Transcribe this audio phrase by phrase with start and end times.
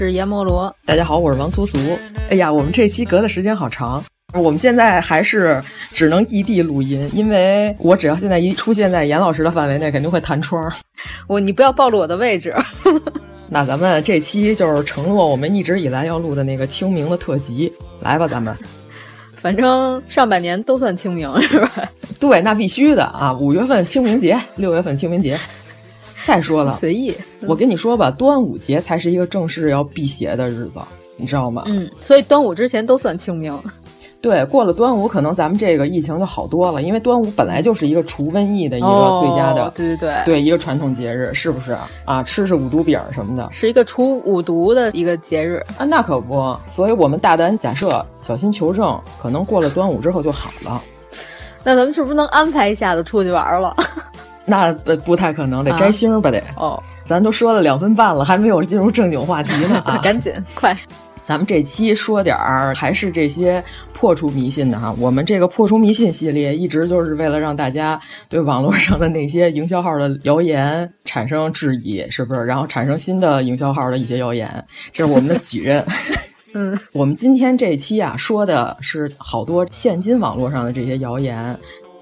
[0.00, 0.74] 是阎摩罗。
[0.86, 1.76] 大家好，我是王苏苏。
[2.30, 4.02] 哎呀，我们这期隔的时间好长。
[4.32, 10.72] 我们现在还是只能异地录音，因为我只要现在一出现在严老师的范围内，肯定会弹窗。
[11.26, 12.54] 我，你不要暴露我的位置。
[13.50, 17.70] 那咱们这期就是承诺我们一直以来要录的那个清明的特辑，
[18.00, 18.56] 来吧，咱们。
[19.36, 21.72] 反正上半年都算清明是吧？
[22.18, 23.34] 对，那必须的啊！
[23.34, 25.38] 五月份清明节，六月份清明节。
[26.30, 27.12] 再说了，随意。
[27.48, 30.80] 我跟你说吧，端午节才是一个正式要辟邪的日子，
[31.16, 31.64] 你知道吗？
[31.66, 33.52] 嗯，所以端午之前都算清明。
[34.22, 42.22] 对，过了端午，可能咱们这个疫情就好多了，因为端午本来就是一个除瘟疫的一个最佳的，哦、对对对，对一个传统节日，是不是啊？
[42.22, 46.56] 吃吃五毒饼什么的，是一个除五毒的一个节日啊，那可不。
[46.64, 50.80] 所以我们大胆假设，小心求证，可能过了端午之后就好了。
[51.64, 53.74] 那咱们是不是能安排一下子出去玩了？
[54.44, 54.72] 那
[55.04, 56.42] 不太可能，得摘星吧得。
[56.56, 59.98] 哦，咱都说了两分半了，还没有进入正经话题呢啊！
[60.02, 60.76] 赶紧快。
[61.22, 63.62] 咱们这期说点儿还是这些
[63.92, 64.92] 破除迷信的哈。
[64.98, 72.44] 我们这个破除迷信系列一直就是为了让大家对网络上的那些营销号的谣言产生质疑，是不是？
[72.46, 75.84] 然后产生新的营销号的一些谣言，这是我们的己任。
[76.52, 81.56] 嗯，我们今天这期啊说的是好多现今网络上的这些谣言，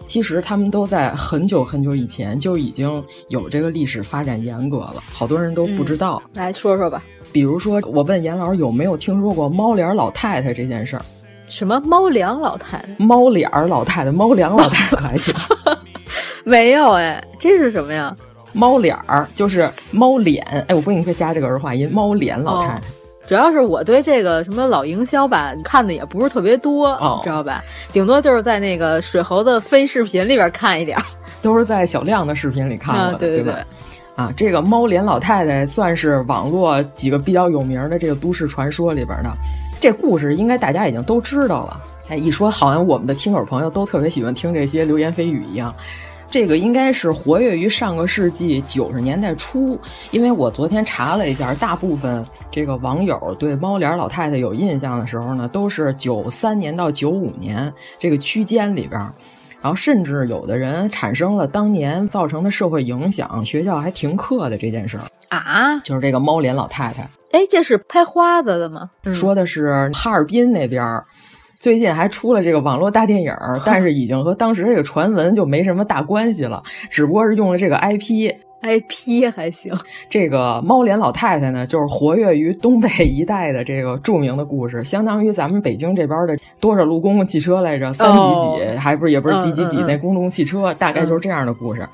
[0.09, 6.23] 其实他们都在很久很久以前就已经有这个历史发展严格了，好多人都不知道。
[6.33, 7.05] 嗯、来说说吧。
[7.31, 11.03] 比如说，我问严老师有没有听说过猫脸老太太这件事儿？
[11.47, 13.05] 什么猫粮老太太？
[13.05, 15.35] 猫脸儿老太太，猫粮老太太还行。
[16.43, 18.17] 没有哎，这是什么呀？
[18.55, 22.79] 猫脸儿就是猫脸，哎，我不应该加这个儿化音，猫脸老太太。
[22.79, 22.81] 哦、
[23.29, 27.63] 主要是我对这个什么老营销吧看的也不是特别多，哦、知道吧？
[27.93, 30.99] 顶多就是在那个水猴子飞视频里边看一点，
[31.43, 33.55] 都是在小亮的视频里看的，啊、对对对。
[34.17, 39.31] 啊，这个猫脸老太太算是网络几个比较有名的这个都市传说里边的。
[39.79, 41.79] 这故事应该大家已经都知道了。
[42.09, 45.75] 哎，一说好像我们的听友朋友都特别喜欢听这些流言蜚语一样。
[46.31, 49.79] 这个应该是活跃于上个世纪九十年代初，
[50.11, 59.01] 因为我昨天查了一下，大部分这个网友对猫脸老太太有印象的时候呢，都是九三年到九五年这个区间里边。
[59.61, 67.03] 然后甚至有的人产生了当年造成的社会影响，学校还停课的这件事儿啊，就是这个猫脸老太太。
[67.33, 68.89] 哎，这是拍花子的吗？
[69.03, 70.81] 嗯、说的是哈尔滨那边，
[71.59, 78.35] 最近还出了这个网络大电影， 但是已经和当时这个传闻就没什么大关系了，只不过是用了这个 IP。
[78.61, 79.73] IP 还行，
[80.09, 91.89] 这个猫脸老太太呢，就是活跃于东北一带的这个著名的故事，相当于咱们北京这边的多少路公共汽车来着，三几几，哦、还不是也不是几几几那公共汽车，大概就是这样的故事。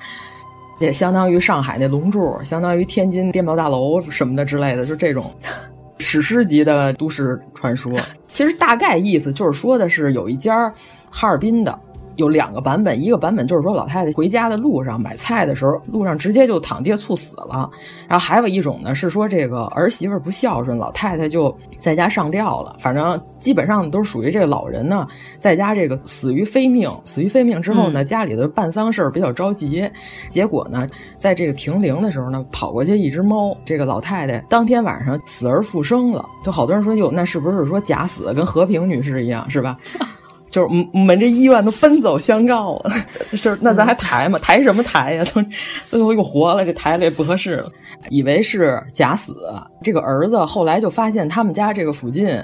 [0.79, 5.31] 也相当于上海那龙柱，相当于天津电报大楼什么的之类的，就这种
[5.99, 7.93] 史诗级的都市传说。
[8.35, 10.69] 其实大概意思就是说的是有一家
[11.09, 11.79] 哈尔滨的。
[12.17, 17.69] 有两个版本，一个版本就是说老太太回家的路上买菜的时候，路上直接就躺地猝死了。
[18.07, 22.75] 然后还有一种呢是说这个儿媳妇不孝顺，老太太就在家上吊了。
[22.79, 25.07] 反正基本上都是属于这个老人呢
[25.37, 29.89] 在家这个死于非命，死于非命之后呢，嗯、家里的办丧事儿比较着急，
[30.29, 30.87] 结果呢，
[31.17, 36.25] 在这个停灵的时候呢，跑过去一只猫，这个老太太当天晚上死而复生了。
[36.43, 39.77] 就好多人说哟，那是不是说假死，跟和平女士一样，是吧？
[40.49, 42.91] 就是我们这医院都奔走相告了，
[43.33, 44.39] 是那咱还抬吗？
[44.39, 45.25] 抬什么抬呀？
[45.25, 45.43] 都
[45.99, 47.69] 都又活了，这抬了也不合适了。
[48.09, 49.35] 以为是假死，
[49.83, 52.41] 这个儿子后来就发现他们家这个附近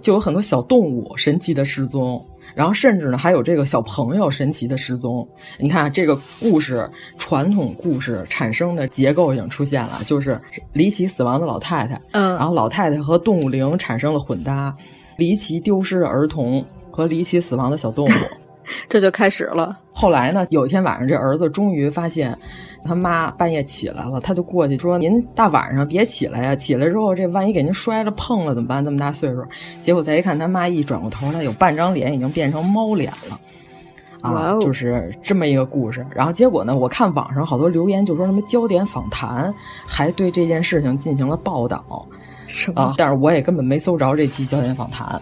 [0.00, 5.28] 就有很多小动物神奇的失踪，然后甚至呢还有这个小朋友神奇的失踪。
[5.58, 10.40] 你看这个故事，传统故事产生的结构已经出现了，就是
[10.72, 14.74] 离奇死亡的老太太，嗯，然后老太太和动物灵产生了混搭，
[15.16, 16.64] 离奇丢失的儿童。
[16.92, 18.10] 和离奇死亡的小动物，
[18.88, 19.76] 这就开始了。
[19.92, 22.36] 后来呢，有一天晚上，这儿子终于发现
[22.84, 26.54] 他妈半夜起来了，他就过去说：“您大晚上别起来呀！
[26.54, 28.84] 起来之后，这万一给您摔了碰了怎么办？
[28.84, 29.42] 这么大岁数。”
[29.80, 33.40] 结果再一看，他妈一转过头来，有半张脸已经变成猫脸了。
[34.22, 36.06] 啊，就是这么一个故事。
[36.14, 39.52] 然后结果呢，我看网上好多留言就说什么焦点访谈
[39.84, 42.06] 还对这件事情进行了报道，
[42.46, 45.20] 是啊，但是我也根本没搜着这期焦点访谈。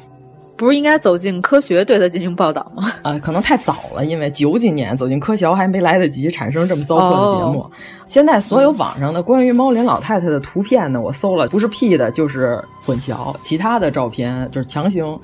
[0.61, 2.93] 不是应该走进科学对它进行报道吗？
[3.01, 7.61] 啊，可能太早了，因为九几年走进科学还没来得及产生这么糟粕的节目。
[7.61, 7.71] 哦、
[8.07, 15.19] 现在所有网上的关于猫脸老太太的图片呢，我搜了，不是 P 的，就是混淆，其他的照片就是强行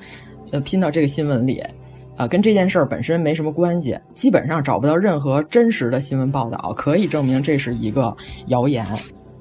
[0.49, 1.63] 呃拼到这个新闻里，
[2.15, 8.17] 啊，跟这件事儿本身没什么关系，基本上找不到任何真实的新闻报道可以证明这是一个
[8.47, 8.83] 谣言。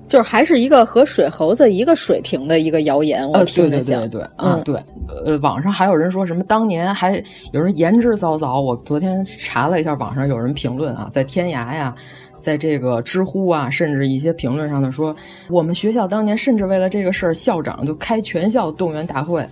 [0.07, 4.03] 就是还是一个和水猴子一个水平的一个谣言，我听着像。
[4.03, 4.85] 呃、对对对对，嗯对，
[5.25, 7.23] 呃，网上还有人说什么当年还
[7.53, 11.93] 有人言之凿凿，我昨天查了一下，网上有人评论啊，在天涯呀，
[12.41, 15.15] 在这个知乎啊，甚至一些评论上的说，
[15.51, 19.43] 我们学校当年甚至为了这个事儿，校长就开全校动员大会，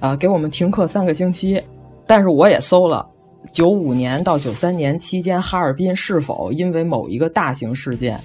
[0.00, 1.62] 啊、呃，给我们停课三个星期。
[2.04, 3.06] 但是我也搜了，
[3.52, 8.20] 九五年到九三年期间，哈尔滨是否因为某一个大型事件。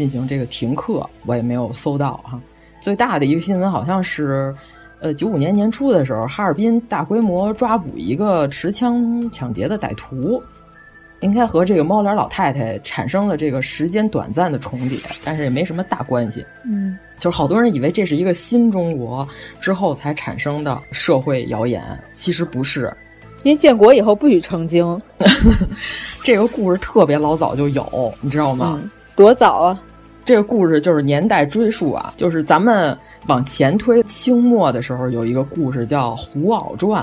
[0.00, 2.40] 进行这个停课，我也没有搜到哈。
[2.80, 4.54] 最大的一个新闻好像是，
[4.98, 10.42] 呃，九五年年初的时候，哈尔滨大规模抓捕一个持枪抢劫的歹徒，
[11.20, 16.42] 应该和这个猫脸老太太产生了这个时间短暂的重叠，但是也没什么大关系。
[16.64, 19.28] 嗯，就是好多人以为这是一个新中国
[19.60, 21.82] 之后才产生的社会谣言，
[22.14, 22.90] 其实不是。
[23.42, 24.98] 因为建国以后不许成精，
[26.24, 28.78] 这个故事特别老早就有，你知道吗？
[28.82, 29.82] 嗯、多早啊！
[30.24, 32.96] 这个故事就是年代追溯啊，就是咱们
[33.26, 37.02] 往前推，清末的时候有一个故事叫《胡袄传》，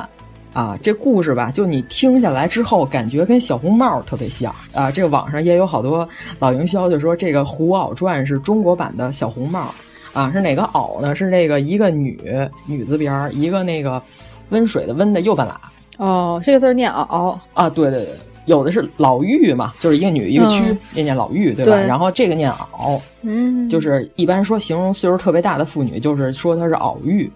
[0.58, 4.90] 啊，这故事吧，就你听下来之后，感觉跟小红帽特别像啊。
[4.90, 6.08] 这个网上也有好多
[6.40, 9.74] 老营销就说这个《胡袄传》是中国版的小红帽，
[10.14, 11.14] 啊，是哪个袄呢？
[11.14, 12.18] 是那个一个女
[12.66, 14.02] 女字边儿，一个那个
[14.50, 15.60] 温水的温的右半拉。
[15.98, 18.14] 哦，这个字念袄啊，对对对。
[18.48, 21.74] 有的是老妪嘛，就是一个女一个区，念、嗯、念老妪，对吧？
[21.74, 27.30] 对然后这个念袄，嗯，就是一般说形容岁数特别大的妇女，就是说她是袄妪。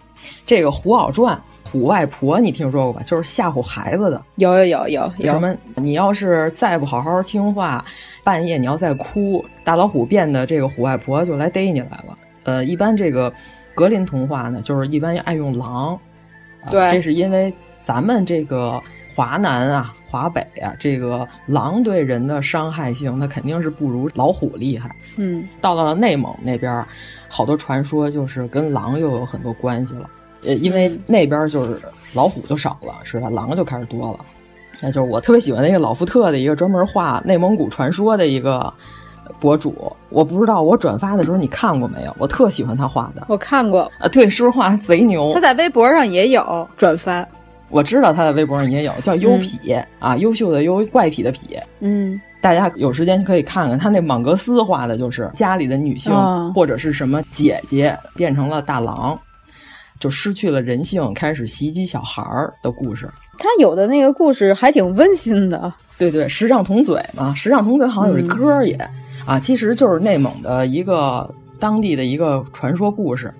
[0.45, 1.35] 这个《虎袄传》，
[1.69, 3.01] 虎外婆你听说过吧？
[3.03, 4.23] 就是吓唬孩子的。
[4.35, 5.53] 有有有有有什么？
[5.75, 7.83] 你要是再不好好听话，
[8.23, 12.17] 半夜你要再哭，大老虎变的这个虎外婆就来逮你来了。
[12.43, 13.31] 呃，一般这个
[13.75, 15.99] 格林童话呢，就是一般爱用狼，
[16.71, 18.81] 对、呃，这是因为咱们这个。
[19.13, 24.93] 华南啊，华北啊，这个狼对人的伤害性，它肯定是不如老虎厉害。
[25.15, 26.85] 嗯，到了内蒙那边，
[27.29, 30.09] 好多传说就是跟狼又有很多关系了。
[30.43, 31.79] 呃，因为那边就是
[32.13, 33.29] 老虎就少了，是吧？
[33.29, 34.19] 狼就开始多了。
[34.81, 38.73] 那就是我特别喜欢那个老福特的一个专门画内蒙古传说的一个
[39.39, 39.95] 博主。
[40.09, 42.13] 我不知道我转发的时候你看过没有？
[42.19, 43.23] 我特喜欢他画的。
[43.29, 45.31] 我看过啊，对，是不是画贼牛？
[45.33, 47.25] 他在微博上也有转发。
[47.71, 51.61] 我知道他在微博上也有叫优痞、嗯、啊，优秀的优，怪癖的痞。
[51.79, 59.17] 嗯，大家有时间可以看看他那莽格斯画的，就是家里的女性、哦、或者是什么姐姐变成了大狼，
[59.99, 63.09] 就失去了人性，开始袭击小孩儿的故事。
[63.37, 65.73] 他有的那个故事还挺温馨的。
[65.97, 68.89] 对对，十丈铜嘴嘛，十丈铜嘴好像有一歌也、嗯、
[69.27, 73.33] 啊，其实就是内蒙的一个当地的一个传说故事。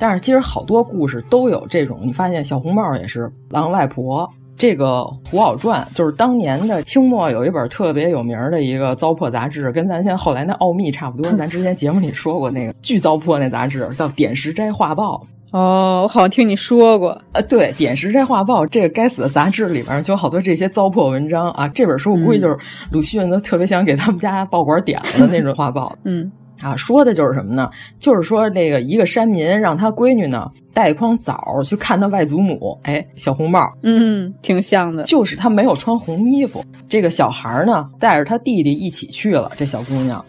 [0.00, 4.28] 但是其实好多故事都有这种，你发现小红帽也是狼外婆。
[4.56, 4.84] 这个
[5.30, 11.32] 《胡袄传》就是当年的清末有一本特别有名的一个糟粕杂志，跟咱现在后来那《奥秘》差不多。
[11.36, 15.26] 咱之前节目里说过那个巨糟粕那杂志叫《点石斋画报》，
[15.58, 17.18] 哦，我好像听你说过。
[17.32, 21.66] 呃，对，《点石斋画报》这个该死的杂志里边就有好多这些糟粕文章啊。
[21.68, 22.58] 这本书我估计就是
[22.90, 25.96] 鲁迅都特别想给他们家报馆点了的那种画报。
[26.04, 26.30] 嗯。
[26.60, 27.70] 啊，说的就是什么呢？
[27.98, 35.02] 就是说那个一个山民让他闺女呢带一筐枣去看他外祖母，哎，小红帽，嗯，挺像的。
[35.04, 39.50] 就是他没有穿红衣服，这个小孩呢带着他弟弟一起去了。
[39.56, 40.22] 这小姑娘，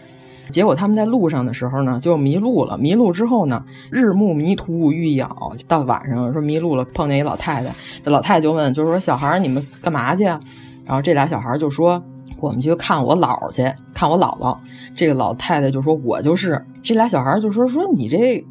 [0.52, 2.78] 结果他们在路上的时候呢就迷路了。
[2.78, 7.74] 迷路之后呢，日暮迷途欲咬，到晚上说迷路了，碰见一老太太，
[8.06, 10.40] 这老太太就问，就是说小孩你们干嘛去啊？
[10.86, 12.02] 然后这俩小孩就说。
[12.42, 14.58] 我们去看我姥去，看我姥姥。
[14.96, 18.44] 这个老太太就说：“我就是。”这俩小孩就说：“说你这，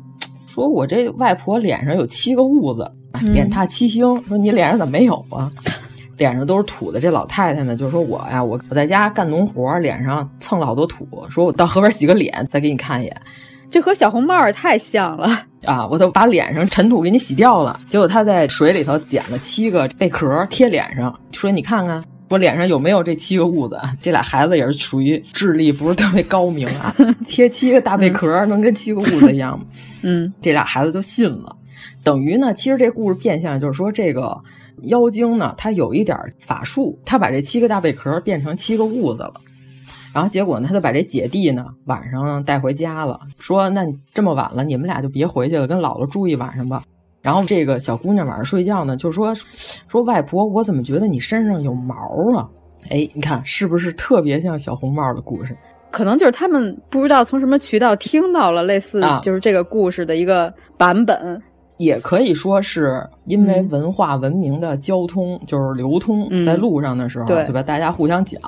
[0.47, 2.91] 说我这外婆脸上有七个痦子，
[3.33, 4.23] 脸踏七星。
[4.25, 5.51] 说你脸上怎么没有啊？
[6.17, 11.07] 脸上都是土的。”这老太太呢就说：“我呀，我我在家干农活，脸上蹭了好多土。
[11.29, 13.21] 说我到河边洗个脸，再给你看一眼。
[13.71, 15.29] 这和小红帽也太像了
[15.65, 15.87] 啊！
[15.87, 17.79] 我都把脸上尘土给你洗掉了。
[17.89, 23.77] 结果他在水里头捡了七个贝壳贴脸上，说你看看。”我脸上有没有这七个痦子？
[24.01, 26.95] 这俩孩子也是属于智力不是特别高明啊，
[27.27, 29.65] 贴七个大贝壳能跟七个痦子一样吗？
[30.03, 31.57] 嗯，这俩孩子就信了，
[32.05, 34.41] 等于呢，其实这故事变相就是说，这个
[34.85, 39.35] 妖精呢，他有一点法术，他把这七个大贝壳变成七个痦子了，
[40.15, 43.85] 然后结果呢，他就把这姐弟呢晚上带回家了，说那
[44.15, 46.85] 这么晚了，你们俩就别回去了，跟姥姥住一晚上吧。
[47.23, 49.35] 然后这个小姑娘晚上睡觉呢，就说
[49.89, 51.95] 说外婆，我怎么觉得你身上有毛
[52.37, 52.49] 啊？
[52.91, 55.57] 哎，你看是不是特别像小红帽的故事？
[55.91, 61.43] 可能就是他们不知道从什么渠道听到了类似就是这个故事的一个版本，
[61.79, 67.61] 也可以说是因为文化文明的交通就是流通在路上的时候，对吧？
[67.61, 68.41] 大家互相讲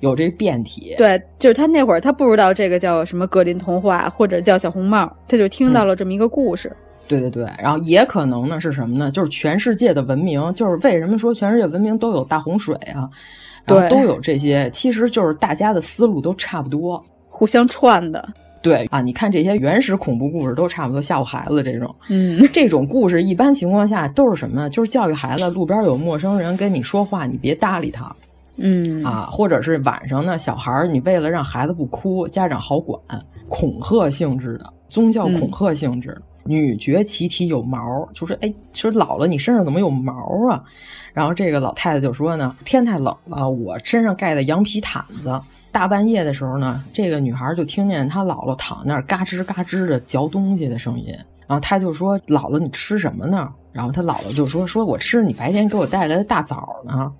[0.00, 0.94] 有这变体。
[0.96, 6.74] 对，就是他那会儿他不知道这个叫什么格林童话或者叫小红帽，他就听到了这么一个故事。
[7.06, 9.10] 对对对，然后也可能呢是什么呢？
[9.10, 13.08] 就是全世界的文明，就是为什么说全世界文明都有大洪水啊？
[13.66, 18.26] 对，都有这些，其实就是大家的思路都差不多，互相串的。
[18.62, 24.70] 对啊，你看这些原始恐怖故事都差不多吓唬孩子这种，嗯， 这种故事一般情况下都是什么呢？
[24.70, 28.10] 就是教育孩子，路边有陌生人跟你说话，你别搭理他，
[28.56, 32.98] 嗯啊，或者是晚上呢，小孩儿你为了让孩子不哭，家长好管，
[33.48, 36.18] 恐吓性质的宗教恐吓性质。
[36.44, 40.12] 女爵其体有毛，就说：“哎，说姥姥，你身上怎么有毛
[40.50, 40.62] 啊？”
[41.14, 45.40] 然后这个老太太就说呢：“天太冷了，我身上盖的羊皮毯子。
[45.72, 51.06] 大半夜的时候呢，这个女孩就听见她姥姥躺那儿嘎吱嘎吱的嚼东西的声音。
[51.46, 57.10] 然后她就说：‘姥姥，你吃什么呢？’然后她姥姥就说：‘说我吃你白天给我带来的大枣呢。’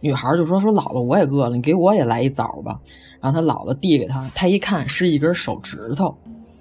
[0.00, 2.78] 女孩就说：‘说姥姥，我也饿了，你给我也来一枣吧。’
[3.20, 6.14] 然后她姥姥递给她，她一看是一根手指头。”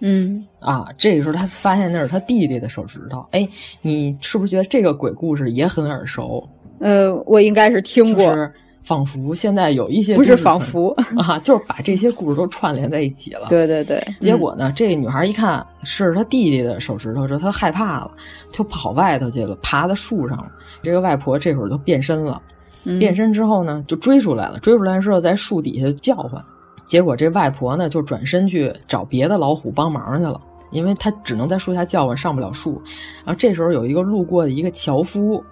[0.06, 3.26] 嗯啊，这个时候他发现那是他弟弟的手指头。
[3.32, 3.48] 哎，
[3.82, 6.46] 你是不是觉得这个鬼故事也很耳熟？
[6.80, 8.36] 呃，我应该是听过，
[8.82, 13.48] 仿佛现在有一些不是仿佛 啊，就是把这些故事都串联在一起了。
[13.48, 14.04] 对对对。
[14.20, 18.12] 结果呢，这个女孩一看是她弟弟的手指头，这她害怕了，
[18.52, 20.52] 就跑外头去了，爬到树上了。
[20.82, 22.42] 这个外婆这会儿就变身了，
[23.00, 24.60] 变身之后呢，就追出来了。
[24.60, 26.44] 追出来之后，在树底下叫唤。
[26.86, 30.40] 结果这外婆呢，就转身去找别的老虎帮忙去了，
[30.72, 32.82] 因为她只能在树下叫唤，上不了树。
[33.26, 35.44] 然后这时候有一个路过的一个樵夫，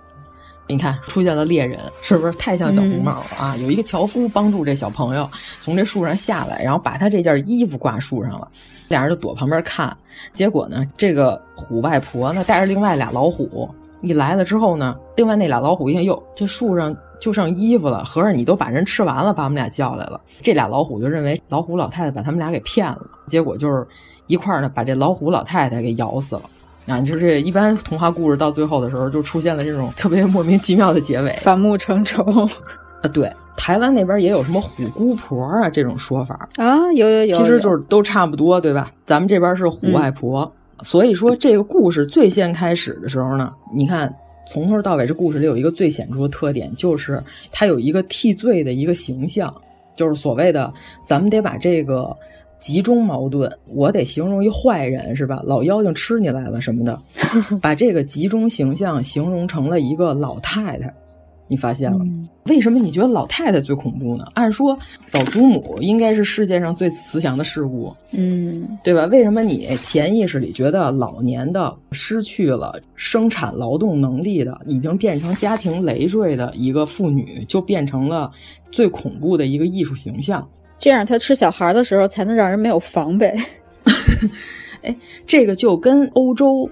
[0.68, 3.58] 你看出现了猎人，是不是太像小红帽了啊？
[3.58, 8.48] 有一个樵夫帮助这小朋友从这树上下来，然后把他这件衣服挂树上了，
[8.88, 9.96] 俩人就躲旁边看。
[10.34, 13.70] 结果呢，这个虎外婆呢带着另外俩老虎
[14.02, 16.96] 一来了之后呢，另外那俩老虎一看，哟，这树上。
[17.22, 20.20] 就剩衣服了，合着你都把人吃完了，把我们俩叫来了。
[20.42, 23.88] 这俩老虎就认为老虎老太太把他们俩给骗了，结果就是
[24.26, 26.42] 一块儿呢把这老虎老太太给咬死了。
[26.88, 32.24] 啊，你说这一般童话故事到最后的时候就出现了这种特别莫名其妙的结尾，反目成仇。
[33.04, 38.92] 啊，对，台湾那边也有什么虎姑婆啊这种说法啊，有有有，其实就是都差不多，对吧？
[39.06, 40.52] 咱们这边是虎外婆，
[40.82, 44.12] 所以说这个故事最先开始的时候呢，你看。
[44.52, 49.50] 从头到尾，这故事里有一个最显著的特点，就是它有一个替罪的一个形象，
[49.96, 50.74] 就是所谓的
[51.06, 52.14] 咱们得把这个
[52.60, 55.42] 集中矛盾，我得形容一坏人是吧？
[55.46, 57.02] 老妖精吃你来了什么的，
[57.64, 60.94] 把这个集中形象形容成了一个老太太。
[61.52, 62.00] 你发现了？
[62.46, 64.24] 为什么你觉得老太太最恐怖呢？
[64.36, 64.80] 按说
[65.12, 69.06] 老祖母应该是世界上最慈祥的事物，嗯，对吧？
[69.08, 78.32] 为什么你潜意识里觉得老年的、失去了生产劳动能力的、已经变成家庭累赘的一个妇女，就变成了
[78.72, 80.48] 最恐怖的一个艺术形象？
[80.78, 83.36] 这样，她吃小孩的时候才能让人没有防备。
[84.84, 84.96] 哎，
[85.28, 86.70] 这个就跟欧洲。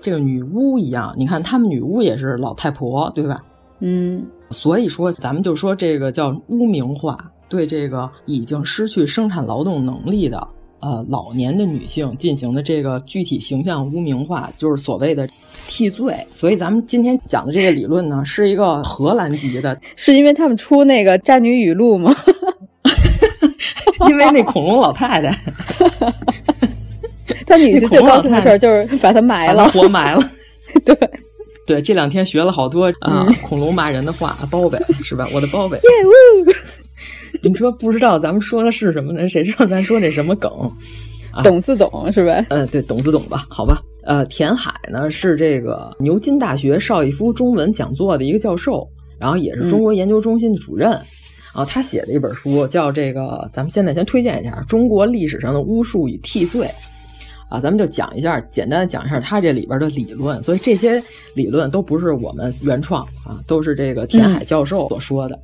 [0.00, 1.12] 这个女巫一样。
[1.18, 3.42] 你看，他们女巫也是老太婆，对吧？
[3.80, 7.16] 嗯，所以说，咱们就说这个叫污名化，
[7.48, 10.46] 对这个已经失去生产劳动能力的
[10.80, 15.28] 呃老年的女性进行的这个具体形象污名化，就是所谓的
[15.68, 16.14] 替罪。
[16.34, 22.14] 所以咱们今天讲的这个理论呢，是一个荷兰籍的，是因为他们出那个渣女语录吗？
[24.08, 25.38] 因为那恐龙老太太，
[27.46, 30.22] 他女婿最高兴的事儿 就是把他埋了，活埋了。
[30.84, 30.96] 对。
[31.68, 35.28] 对，这两天学了好多啊，嗯、恐龙骂人的话，包呗，是吧？
[35.34, 35.78] 我的包呗。
[37.42, 39.28] 你说不知道咱们说的是什么呢？
[39.28, 40.50] 谁知道咱说那什么梗？
[41.30, 42.46] 啊、懂自懂是吧？
[42.48, 43.46] 嗯，对，懂自懂吧？
[43.50, 43.82] 好吧。
[44.04, 50.90] 呃，田海呢是这个牛津大学邵逸夫中文讲座的一个教授，然后也是中国研究中心的主任。
[51.54, 56.66] 嗯、啊，他写的一本书叫这个，咱们现在先推荐一下《中国历史上的巫术与替罪》。
[57.48, 60.40] 啊，咱们就讲一下，简单的讲一下他这里边的理论。
[60.42, 61.02] 所以这些
[61.34, 65.34] 理论都不是我们原创啊，都是这个田海教授所说的。
[65.34, 65.40] 嗯、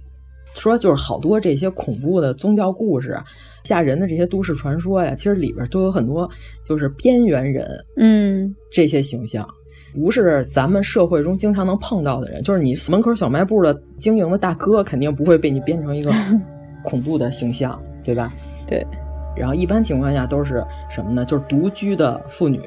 [0.54, 3.18] 说就是好多这些恐怖的宗教故事、
[3.64, 6.28] 吓人的这些都市传说呀，其实里边都有很多
[6.68, 9.48] 就是边缘人，嗯，这些形象
[9.94, 12.42] 不是咱们社会中经常能碰到的人。
[12.42, 16.12] 就是你门口小卖部的经营的大哥，肯定不会被你编成一个
[16.84, 18.32] 恐怖的形象，对吧？
[18.66, 18.86] 对。
[19.36, 21.24] 然后一般情况下都是什么呢？
[21.24, 22.60] 就是独居的妇女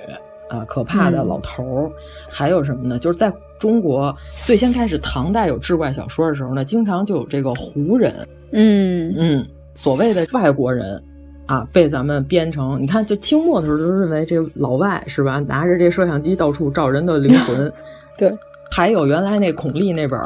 [0.49, 1.91] 啊，可怕的老头儿，嗯、
[2.29, 2.99] 还有什么呢？
[2.99, 11.01] 就是在中国最先开始唐代有志怪小说的时候呢，经常就有这个胡人，嗯嗯，所谓的外国人
[11.45, 17.71] 啊，被咱们编成，你看，就清末的时候就认为这老外是吧，拿着这摄像机到处照人的灵魂，
[18.17, 18.33] 对。
[18.69, 20.19] 还有原来那孔立那本，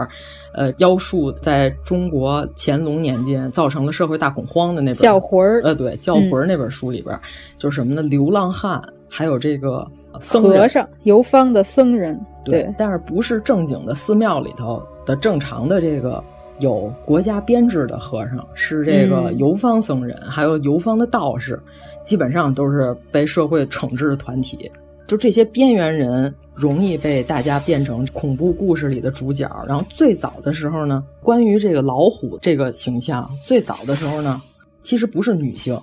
[0.54, 7.22] 呃，妖术在中国乾隆年间造成了社会大恐慌的那本叫魂儿，呃，对，叫魂儿那本书里边，嗯、
[7.58, 8.02] 就是什么呢？
[8.02, 9.88] 流浪汉，还有这个
[10.20, 16.22] 僧和尚、游方的僧人，对，但是不是正经的寺庙里头的正常的这个
[16.60, 21.58] 有国家编制的和尚，是这个游方僧人，嗯、还有游方的道士，
[22.04, 24.70] 基本上都是被社会惩治的团体。
[25.08, 29.50] 就这些边缘人容易被大家变成恐怖故事里的主角。
[29.68, 34.40] 然后最早的时候呢，关于这个老虎这个形象，最早的时候呢，
[34.84, 35.76] 其实不是女性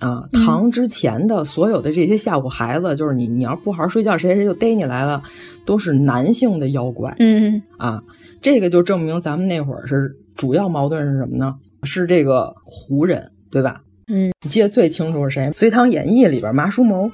[0.00, 0.28] 啊。
[0.32, 5.22] 唐之前的所有的这些吓唬孩子，就是你你要不好好睡觉，谁谁就逮你来了，
[5.64, 7.14] 都是男性的妖怪。
[7.20, 8.02] 嗯啊，
[8.42, 11.54] 这个就证明咱们那会儿是主要矛盾是什么呢？
[11.84, 13.80] 是这个胡人，对吧？
[14.08, 15.46] 嗯，你记得最清楚是谁？
[15.52, 17.08] 《隋唐演义》里边麻叔谋。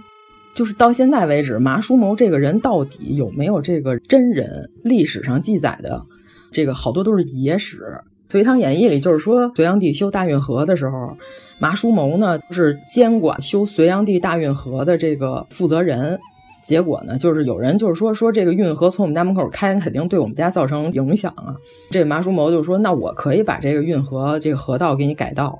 [0.54, 4.70] 就是到现在为止，麻叔谋这个人到底有没有这个真人？
[4.84, 6.00] 历史上记载的
[6.52, 7.78] 这个好多都是野史。
[8.28, 11.16] 《隋唐演义》里就是说，隋炀帝修大运河的时候，
[11.58, 16.18] 麻叔谋呢是监管修隋炀帝大运河的这个负责人。
[16.62, 21.54] 结果呢，就是有人就是说说这个运河从我们家门口开，肯定对我们家造成影响啊。
[21.90, 25.58] 这麻叔谋就说，那我可以把这个运河这个河道给你改道，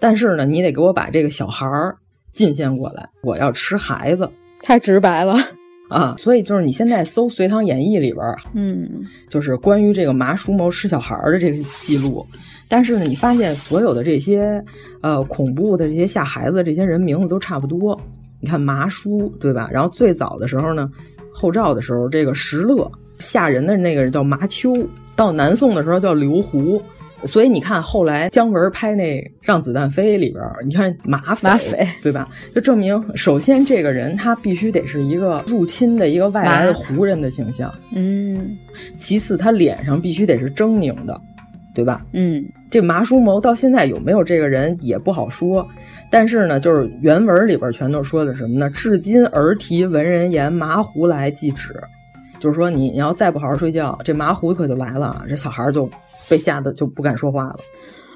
[0.00, 1.96] 但是呢，你得给我把这个小孩儿。
[2.36, 4.30] 进献过来，我要吃孩子，
[4.62, 5.34] 太直白了
[5.88, 6.14] 啊！
[6.18, 8.22] 所以就是你现在搜《隋唐演义》里边，
[8.52, 8.86] 嗯，
[9.30, 12.24] 就是关于这个麻叔谋吃小孩的这个记录。
[12.68, 14.62] 但是呢，你发现所有的这些
[15.00, 17.98] 呃恐怖的这些吓孩子这些人名字都差不多。
[18.38, 19.70] 你看麻叔对吧？
[19.72, 20.90] 然后最早的时候呢，
[21.32, 24.76] 后赵的时候这个石勒吓人的那个人叫麻丘，
[25.14, 26.82] 到南宋的时候叫刘胡。
[27.24, 32.28] 所以你看，后来姜文拍那《让子弹飞》里边，你看马匪，马匪对吧？
[32.54, 38.56] 就证明，首先这个人他必须得是一个入侵的一个外来的胡人的形象，嗯。
[38.96, 41.18] 其次，他脸上必须得是狰狞的，
[41.74, 42.04] 对吧？
[42.12, 42.44] 嗯。
[42.70, 45.66] 这麻叔谋到现在有没有这个人也不好说，
[46.10, 48.68] 但是呢，就是原文里边全都说的什么呢？
[48.70, 51.74] 至今儿提文人言，麻胡来即止，
[52.38, 55.88] 就是说你你要再不好好睡觉，这麻胡可就来了，这小孩就。
[56.28, 57.58] 被吓得就不敢说话了，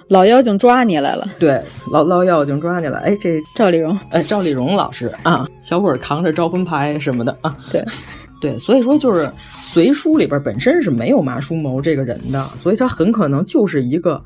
[0.08, 1.26] 老妖精抓你来了。
[1.38, 2.98] 对，老老妖精抓你了。
[2.98, 7.56] 哎，这赵丽蓉，哎，赵丽蓉老师啊，小鬼扛着招魂牌什么的啊。
[7.70, 7.84] 对，
[8.42, 9.24] 对，所以说就是
[9.60, 14.20] 《隋书》里边本身是没有麻叔谋这个人的，所以他很可能就是一个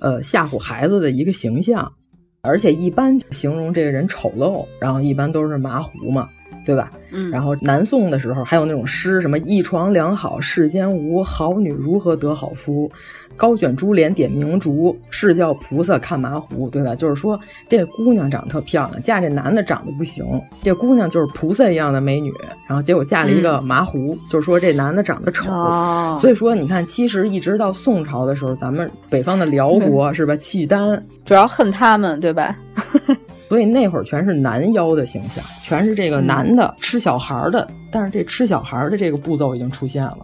[0.00, 1.92] 呃吓唬孩子的一个形象，
[2.40, 6.26] 而且一般形容这个人丑陋，然后一般都是麻胡嘛。
[6.68, 6.92] 对吧？
[7.12, 12.92] 嗯，然后南宋的时候还有那种诗，什么一床良好世间无，好女如何得好夫？
[13.38, 16.94] 高卷珠帘点明烛，是叫菩萨看麻胡，对吧？
[16.94, 20.26] 就是说这姑娘长得特漂亮，嫁这男的长得不行，
[20.60, 22.30] 这姑娘就是菩萨一样的美女，
[22.66, 25.50] 然后结果嫁了一个麻胡，嗯、就是说这男的长得丑。
[25.50, 30.36] 哦、所以说你看，其实一直到宋朝的时候，咱们北方的辽国、嗯、是吧？
[30.36, 32.54] 契丹主要恨他们，对吧？
[33.48, 37.68] 所以那会儿全是男妖的形象，全是这个男的吃小孩的。
[37.90, 40.18] 但是这吃小孩的这个步骤已经出现了，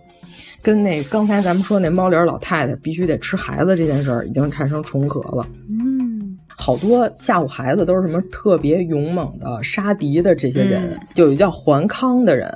[0.63, 5.47] 跟那刚才咱们说那猫脸老太太必须得吃孩子这件事儿已经产生重合了。
[5.69, 12.49] 嗯，好多吓唬孩子都是什么特别勇猛的杀敌的这些人，嗯、就有叫桓康的人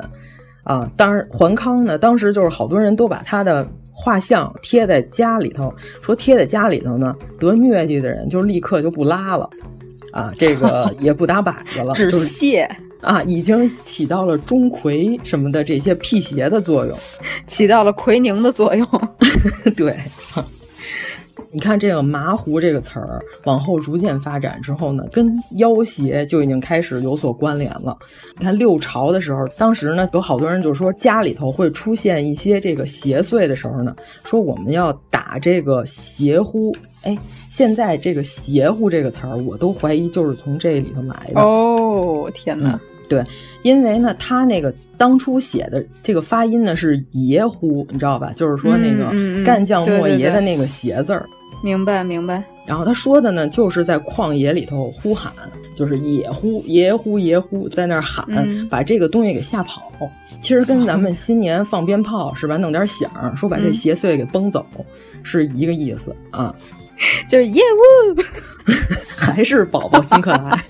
[0.64, 0.90] 啊。
[0.96, 3.66] 当然，桓康呢，当时就是好多人都把他的。
[4.00, 9.50] 画像贴在家里头，说贴在家里头呢，得疟疾的人就立刻就不拉了，
[10.12, 12.68] 啊，这个 也不打摆子了，止泻
[13.00, 16.98] 啊，已经起到了钟馗什么的这些辟邪的作用，
[17.46, 18.86] 起到了奎宁的作用。
[19.76, 19.96] 对，
[21.50, 27.96] 你看这个“麻糊”这个词儿往后逐渐发展之后呢，跟妖邪就已经开始有所关联了。
[28.38, 33.94] 你看六朝的时候，当时呢有好多人就说家里头会出现一些这个邪祟的时候呢，
[34.24, 36.74] 说我们要打这个邪乎。
[37.08, 37.18] 哎，
[37.48, 41.40] 现在这个“邪乎”这个词儿，我都怀疑就是从这里头来的。
[41.40, 42.72] 哦，天哪！
[42.72, 43.24] 嗯对，
[43.62, 48.30] 因为呢，他那个当初写的这个发音呢是“爷乎”，你知道吧？
[48.36, 49.10] 就是说那个
[49.42, 51.26] 干将莫邪的那个“邪”字儿。
[51.62, 52.44] 明白明白。
[52.66, 55.32] 然后他说的呢，就是在旷野里头呼喊，
[55.74, 59.90] 就是野呼野呼野呼，在那儿喊，嗯把这个东西给吓跑。
[60.42, 64.66] 其实跟咱们新年放鞭炮是吧，弄点响儿，说把这嗯邪祟给崩走，
[65.22, 66.54] 是一个意思啊。
[67.28, 68.22] 就是业务，
[69.16, 70.64] 还是宝宝辛克莱，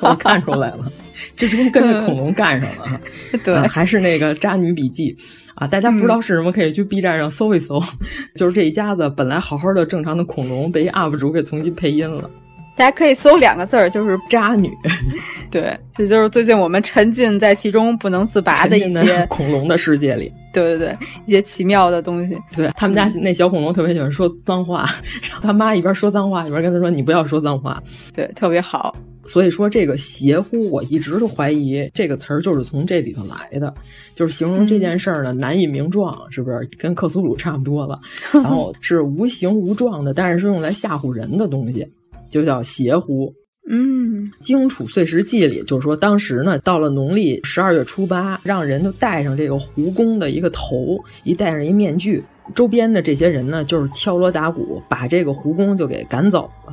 [0.00, 0.92] 我看出来了，
[1.36, 3.00] 这都跟着恐龙干上了啊。
[3.44, 5.16] 对，啊还是那个《渣女笔记》
[5.54, 7.82] 啊，大家不知道是什么，可以去 B 站上搜一搜。
[8.34, 12.30] 就是这一家子本来好好的正常的恐龙，被一 UP 主给重新配音了，
[12.78, 14.72] 大家可以搜两个字儿，就是渣女。
[15.50, 20.32] 对，这就是最近我们沉浸在其中不能自拔的一些， 恐龙的世界里。
[20.52, 22.38] 对对对，一些奇妙的东西。
[22.54, 24.86] 对他们家那小恐龙特别喜欢说脏话，
[25.28, 27.82] 然后他妈一边说脏话一边跟他说：“你不要说脏话。
[28.14, 28.94] 对，特别好。”
[29.26, 33.74] 所以说这个邪乎，我一直都怀疑这个词儿就是从这里头来的，
[34.14, 37.98] 就是形容这件事儿呢、难以名状，是不是跟克苏鲁差不多了？
[38.32, 41.86] 然后是无形无状的，但是是用来吓唬人的东西，
[42.30, 43.32] 就叫邪乎。
[43.70, 56.72] 嗯，《荆楚岁时记》里就是说，当时呢，到了农历十二月初八，让人就戴上这个胡公的一个头，一戴上一面具，周边的这些人呢，就是敲锣打鼓，把这个胡公就给赶走了。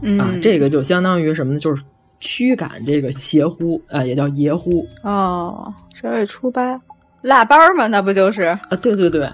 [0.00, 1.60] 嗯、啊，这个就相当于什么呢？
[1.60, 1.82] 就是
[2.18, 6.80] 驱赶这个邪乎啊，也叫邪乎哦，十二月初八，
[7.20, 8.60] 腊八嘛，那不就是啊？
[8.82, 9.28] 对对对，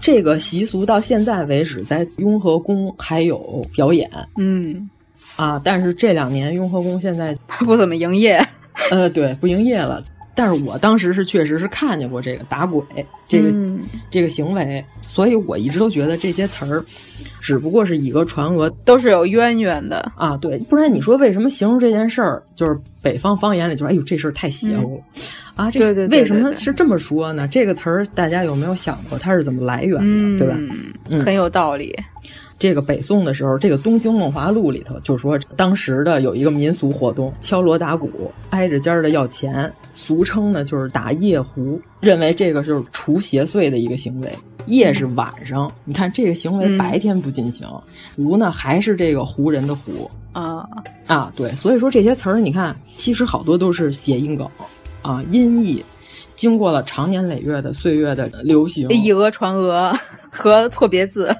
[0.00, 4.10] 这个习俗到现在为止，在雍和宫还有表演。
[4.38, 4.88] 嗯，
[5.36, 8.44] 啊，但是这两年雍和宫现在 不怎么营业。
[8.90, 10.02] 呃，对，不营业了。
[10.34, 12.82] 但是我当时是确实是看见过这个打鬼
[13.26, 16.84] 这个、嗯、这个行为，所以我一直都觉得这些词儿
[17.40, 20.36] 只不过是以讹传讹，都是有渊源的啊。
[20.36, 25.22] 对，不然你说为什么形容这件事儿，就是北方方言里就说，哎呦，这事儿太邪乎了、嗯、
[25.54, 25.70] 啊？
[25.70, 27.48] 这对对对为什么是这么说呢？
[27.48, 30.54] 这个词儿大家有没有想过它是怎么来源的，嗯、对吧？
[31.08, 31.96] 嗯，很有道理。
[32.58, 44.32] 这个北宋的时候，这个《东京梦华录》里头就说，当时的有一个民俗活动，敲锣打鼓，挨着尖儿的要钱，俗称呢就是打夜壶，认为这个就是除邪祟的一个行为。
[44.66, 47.68] 夜是晚上，你看这个行为白天不进行，
[48.16, 50.66] 胡、嗯、呢还是这个胡人的胡啊
[51.06, 54.48] 啊，对，所以说这些词儿，你看其实好多都是谐音梗
[55.02, 55.84] 啊，音译。
[56.34, 59.96] 经过了长年累月的岁月的流行，以讹传讹
[60.30, 61.34] 和错别字。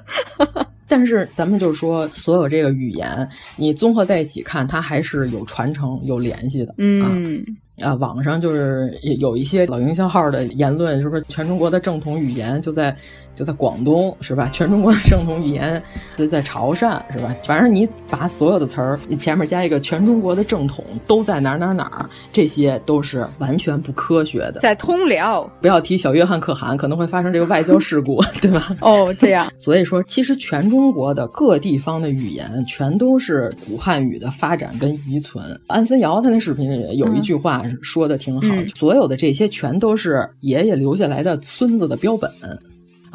[0.87, 6.73] 但是咱们就是说，所有这个语言，你综合在一起看，它还是有传承、有联系的。
[6.77, 7.43] 嗯
[7.79, 12.95] 啊，啊，网上就是有一些老营销号的言论，就是全中国的正统语言就在
[13.37, 14.49] 就在广东，是吧？
[14.51, 15.81] 全中国的正统语言
[16.15, 17.33] 就在潮汕，是吧？
[17.45, 24.59] 反正你把所有的词儿，你前面加一个全中国的正统都在哪儿哪儿哪儿，这些都是完全不科学的。
[24.59, 28.75] 在通辽，不要提小约翰可汗，可能会发生这个外交事故， 对吧？
[28.81, 29.47] 哦，这样。
[29.57, 35.59] 所以说，其实全中国的各地方的语言，全都是古汉语的发展跟遗存。
[35.67, 42.31] 安森瑶他那视频里有一句话说的挺好，嗯、所有的这些全都是爷爷留下来的孙子的标本。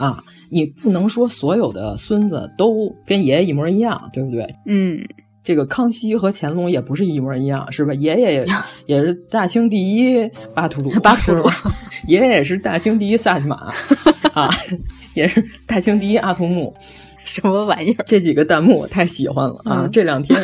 [0.02, 4.54] 啊，你不能说所有的孙子都跟爷爷一模一样，对不对？
[4.66, 4.98] 嗯，
[5.44, 7.94] 这个康熙和乾隆也不是一模一样，是吧？
[7.94, 8.46] 爷爷也
[8.86, 11.48] 也是大清第一巴图鲁，巴图鲁，
[12.08, 13.72] 爷爷也是大清第一萨其马
[14.34, 14.50] 啊，
[15.14, 16.74] 也是大清第一阿童木。
[17.24, 18.04] 什么玩意儿？
[18.04, 19.82] 这几个弹幕我太喜欢了啊！
[19.84, 20.36] 嗯、这两天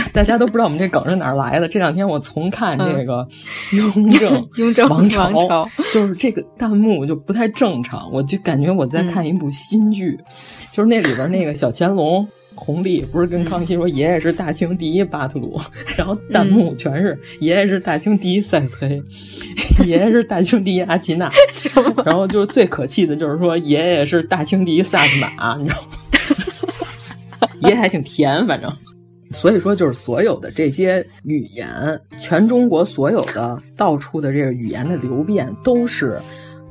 [0.12, 1.68] 大家都不知道我们这梗是哪儿来的。
[1.68, 3.26] 这两天我重看这个
[3.72, 10.24] 雍正、嗯、雍正王朝，王朝就是这个弹幕就不太正常，我就感觉我在看一部新剧，嗯、
[10.72, 15.60] 就是那里边那个小乾隆弘历不是跟康熙说爷爷是大清第一巴图鲁，
[15.96, 19.02] 然后弹幕全是爷爷是大清第一塞斯黑，
[19.86, 21.30] 爷爷是大清第一阿奇娜，
[22.04, 25.88] 然后就是最可气的就是说爷爷是大清第一萨斯马，你知道吗？
[27.60, 28.70] 爷爷还挺甜，反正。
[29.32, 36.20] 所以说，就是所有的这些语言，全中国所有的到处的这个语言的流变，都是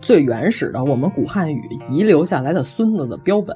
[0.02, 3.56] 最原始的我们古汉语遗留下来的孙子的标本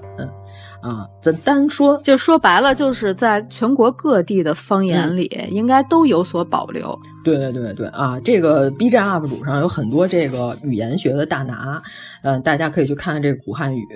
[0.82, 1.08] 啊。
[1.22, 6.98] 咱单说，就说白了，就是在全国各地的方言里，嗯、应该都有所保留。
[7.24, 8.20] 对对对对啊！
[8.20, 11.82] 这个 B 站 UP 主上有很多这个语言学的大拿，
[12.22, 13.88] 嗯、呃，大家可以去看看这个古汉语，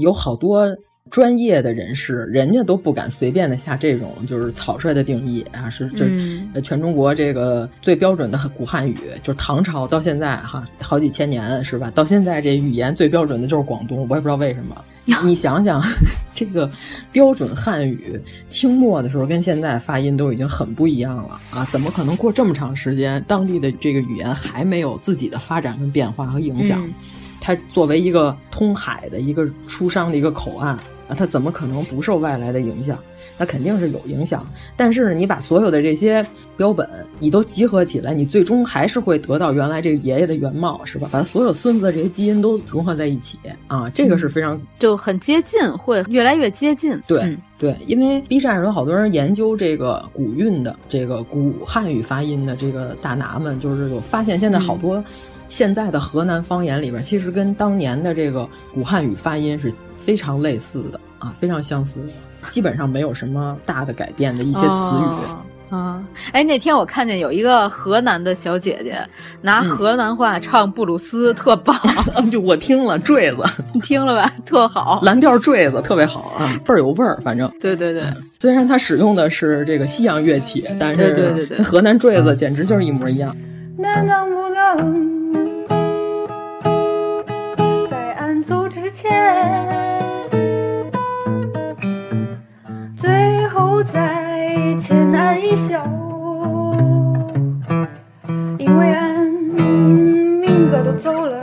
[0.00, 0.66] 有好多。
[1.10, 11.90] 专业的人士，人家都不敢随便的下这种就是草率的定义啊，是这、嗯、全中国这个最标准的古汉语，就是唐朝到现在哈好几千年是吧？
[11.90, 14.76] 到现在这语言最标准的就是广东，我也不知道为什么。
[15.24, 15.82] 你想想，
[16.34, 16.70] 这个
[17.10, 21.64] 标准汉语，清末的时候跟现在发音都已经很不一样了啊！
[21.70, 26.84] 怎么可能过这么长时间，当地的这个语言还没有自己的发展跟变化和影响？
[26.86, 26.92] 嗯、
[27.40, 30.78] 它作为一个通海的一个出商的一个口岸。
[31.08, 32.98] 啊，它怎么可能不受外来的影响？
[33.38, 34.46] 那肯定是有影响。
[34.76, 36.24] 但是你把所有的这些
[36.56, 41.08] 标本，你都集合起来，你最终还是会得到原来这个爷爷的原貌，是吧？
[41.10, 47.00] 把所有孙子的这些基因都融合在一起啊，这个是非常就很接近，会越来越接近。
[47.06, 55.02] 对、嗯、对，因为 B 站上有好多人研究这个古韵的、这个古汉语发音的这个大拿们，就是有发现现在好多。
[55.48, 62.00] 现在的河南方言里边，其实跟当年的这个古汉语发音是非常类似的啊，非常相似，
[62.46, 64.70] 基本上没有什么大的改变的一些词语。
[64.70, 65.38] 哦
[65.70, 69.06] 啊，哎，那天我看见有一个河南的小姐姐
[69.42, 71.76] 拿河南话唱布鲁斯，特棒。
[72.32, 77.18] 就我听了坠子，你听了吧， 特好，蓝调坠子特别好啊，倍儿有味儿。
[77.22, 78.04] 反正对对对，
[78.38, 83.36] 虽然他使用的是这个西洋乐器，但是对对对对，河南坠子简直就是一模一样。
[83.76, 84.02] 那
[88.48, 89.12] 走之前，
[92.96, 95.84] 最后再牵俺一笑，
[98.56, 101.37] 因为俺明哥都走了，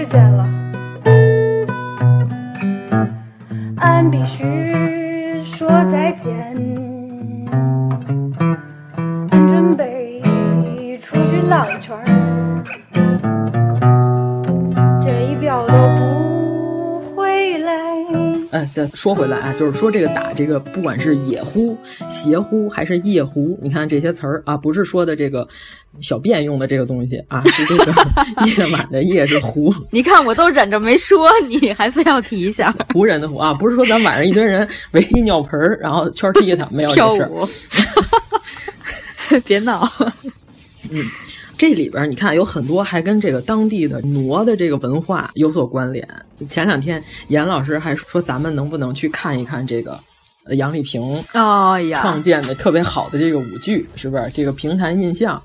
[0.00, 0.59] 可长时间了，
[18.94, 21.76] 说回来啊，就是说这个打这个，不管是野狐、
[22.08, 25.46] 邪呼还是夜呼，你看这些词儿啊，不是说的这个
[26.00, 27.92] 小便用的这个东西啊，是这个
[28.46, 29.74] 夜晚的夜是狐。
[29.90, 37.48] 你看我都忍着没说，你还非要提一下胡人的胡啊，不是说咱晚上一堆人围一尿盆儿，然后圈踢他，没有跳这事舞。
[39.46, 39.88] 别闹。
[40.90, 41.04] 嗯。
[41.60, 46.08] 这里边你看有很多还跟这个当地的傩的这个文化有所关联。
[46.48, 50.00] 前两天严老师还说，咱们能不能去看一看这个
[50.52, 54.30] 杨丽萍啊呀创建的特别好的这个舞剧，是不是？
[54.32, 55.42] 这个平潭印象，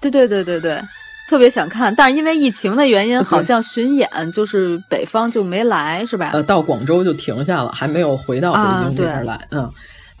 [0.00, 0.82] 对对对对对，
[1.28, 6.32] 特别想看，但是因为疫情的原因，好像巡演就是北方就没来，是吧？
[6.32, 9.70] 呃，到广州就停下了，还没有回到北京这边来，嗯。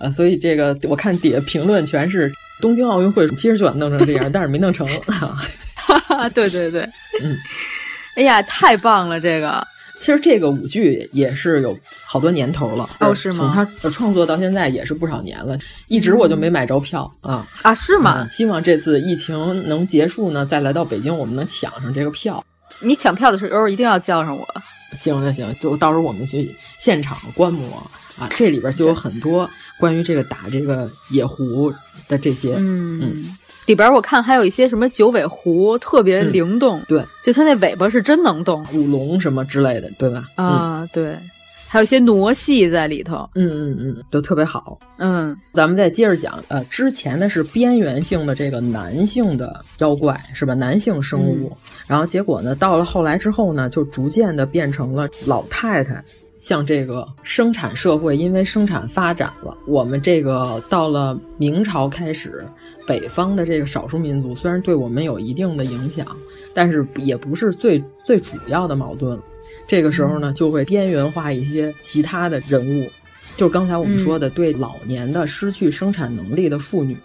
[0.02, 4.86] 呃，所以这个我看底下评论全是东京奥运会其实就想弄成这样，但是没弄成。
[6.34, 6.82] 对对对，
[7.22, 7.36] 嗯，
[8.16, 9.20] 哎呀，太棒了！
[9.20, 13.52] 这个其实这个舞剧也是有好多年头了，哦，是吗？
[13.54, 15.56] 从他创作到现在也是不少年了，
[15.88, 18.28] 一直我就没买着票啊啊，是吗、嗯？
[18.28, 22.44] 希望这次疫情能结束呢，再来到北京，我们能抢上这个票。
[22.80, 24.46] 你抢票的时候一定要叫上我。
[24.98, 27.90] 行行行，就到时候我们去现场观摩
[28.22, 29.48] 啊，这里边就有很多
[29.80, 31.72] 关于这个打这个野狐
[32.08, 40.24] 的这些，嗯嗯，里边我看还有一些什么九尾狐特别灵动，嗯、对，就它那尾巴是真能动，舞龙什么之类的，对吧？
[40.36, 41.18] 啊，嗯、对，
[41.66, 50.54] 还有一些傩戏在里头，嗯嗯嗯，都特别好，嗯，咱们再接着讲，呃，之前的是边缘性的这个男性的妖怪是吧？
[50.54, 51.50] 男性生物。
[51.50, 51.56] 嗯
[51.88, 56.02] 然后结果呢，到了后来之后呢，就逐渐的变成了老太太
[56.42, 62.44] 像这个生产社会，因为生产发展了，我们这个到了明朝开始，
[62.84, 66.04] 北方的这个少数民族虽然对我们有一定的影响，
[66.52, 69.16] 但是也不是最最主要的矛盾。
[69.68, 72.90] 这个时候呢，就会边缘化一些其他的人物，
[73.36, 76.96] 就是刚才我们说的，对老年的失去生产能力的妇女，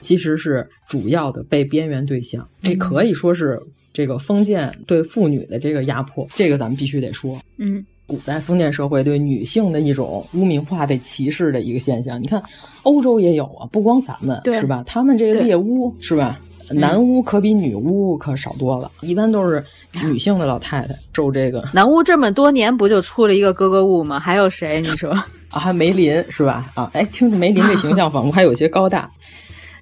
[0.00, 2.48] 其实是主要的被边缘对象。
[2.62, 3.60] 这可以说是
[3.92, 7.38] 这个封建对妇女的这个压迫，这个咱们必须得说。
[7.58, 7.84] 嗯。
[8.12, 12.42] 古代封建社会对女性的一种污名化、的歧视的一个现象，你看
[12.82, 14.84] 欧洲也有啊，不光咱们是吧？
[14.86, 16.38] 他们这个猎巫是吧？
[16.68, 19.64] 男巫可比女巫可少多了，一般都是
[20.04, 21.66] 女性的老太太受这个。
[21.72, 24.20] 男巫这么多年不就出了一个格格巫吗？
[24.20, 24.78] 还有谁？
[24.82, 25.10] 你说
[25.48, 25.58] 啊？
[25.58, 26.70] 还梅林是吧？
[26.74, 29.10] 啊，哎，听着梅林这形象仿佛还有些高大，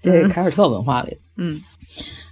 [0.04, 1.60] 这凯尔特文化里，嗯。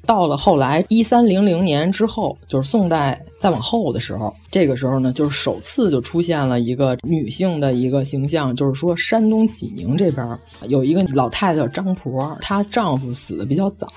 [0.06, 10.26] 到了后来一三零零年之后，就是宋代再往后的时候，这个时候呢，就是首次就出现了一个女性的一个形象，就是说山东济宁这边
[10.68, 13.88] 有一个老太太叫张婆，她丈夫死的比较早，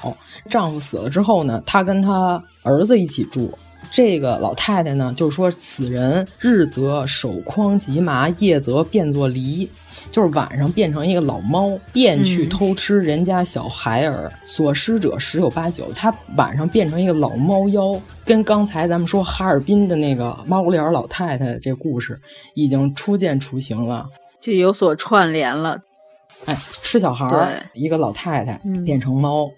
[0.49, 3.49] 丈夫死了之后呢，她跟她儿子一起住。
[3.91, 9.67] 这个老太太呢，就是说此人日则手筐及麻，夜则变作狸，
[10.09, 15.91] 就是晚上变成一个老猫，便去偷吃人家小孩儿，所施者十有八九。
[15.93, 17.91] 他晚上变成一个老猫妖，
[18.23, 22.17] 跟刚才咱们说哈尔滨的那个猫脸老太太这故事
[22.55, 24.07] 已经初见雏形了，
[24.39, 25.77] 就有所串联了。
[26.45, 29.51] 哎，吃小孩儿，一个老太太变成猫，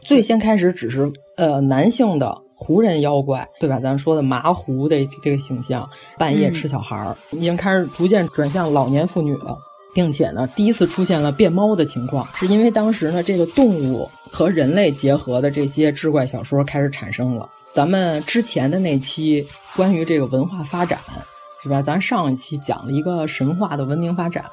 [0.00, 2.43] 最先开始只是呃男性的。
[2.66, 3.78] 胡人妖怪，对吧？
[3.78, 9.58] 咱说的麻胡的这个形象，半夜吃小孩儿，已经开始逐渐转向老年妇女了，
[9.94, 17.46] 并且呢，第一次出现了变猫的情况，是因为当时呢，这个动物和人类结合的这些志怪小说开始产生了。
[17.70, 19.46] 咱们之前的那期
[19.76, 20.98] 关于这个文化发展。
[21.64, 21.80] 是吧？
[21.80, 24.44] 咱上一期讲了一个神话的文明发展，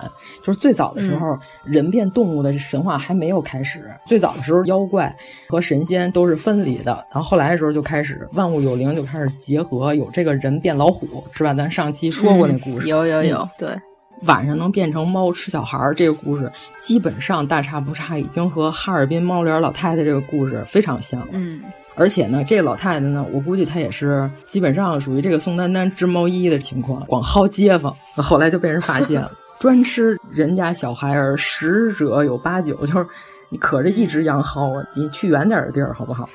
[0.42, 3.84] 就是最早的时候，人变动物的神话还没有开始。
[4.08, 5.14] 最早的时候，妖怪
[5.50, 11.54] 和神仙都是分离的，然后后来的时候就开始万物有灵，就开始结合，有这个人变老虎，是吧？
[11.54, 13.78] 咱上期说过那故事，有有有，对，
[14.22, 21.28] 晚上能变成猫吃小孩儿这个故事，基本上大差不差，已经和哈尔滨猫脸老太太这个故事非常像。
[21.34, 21.62] 嗯。
[22.02, 33.06] 而且呢，这老太太呢，我估计她也是基本上属于这个宋丹丹织毛衣的情况，光薅街坊，后来就被人发现了，专吃人家小孩儿，十者有八九就是
[33.50, 36.28] 你可着一直羊薅啊，你去远点的地儿好不好？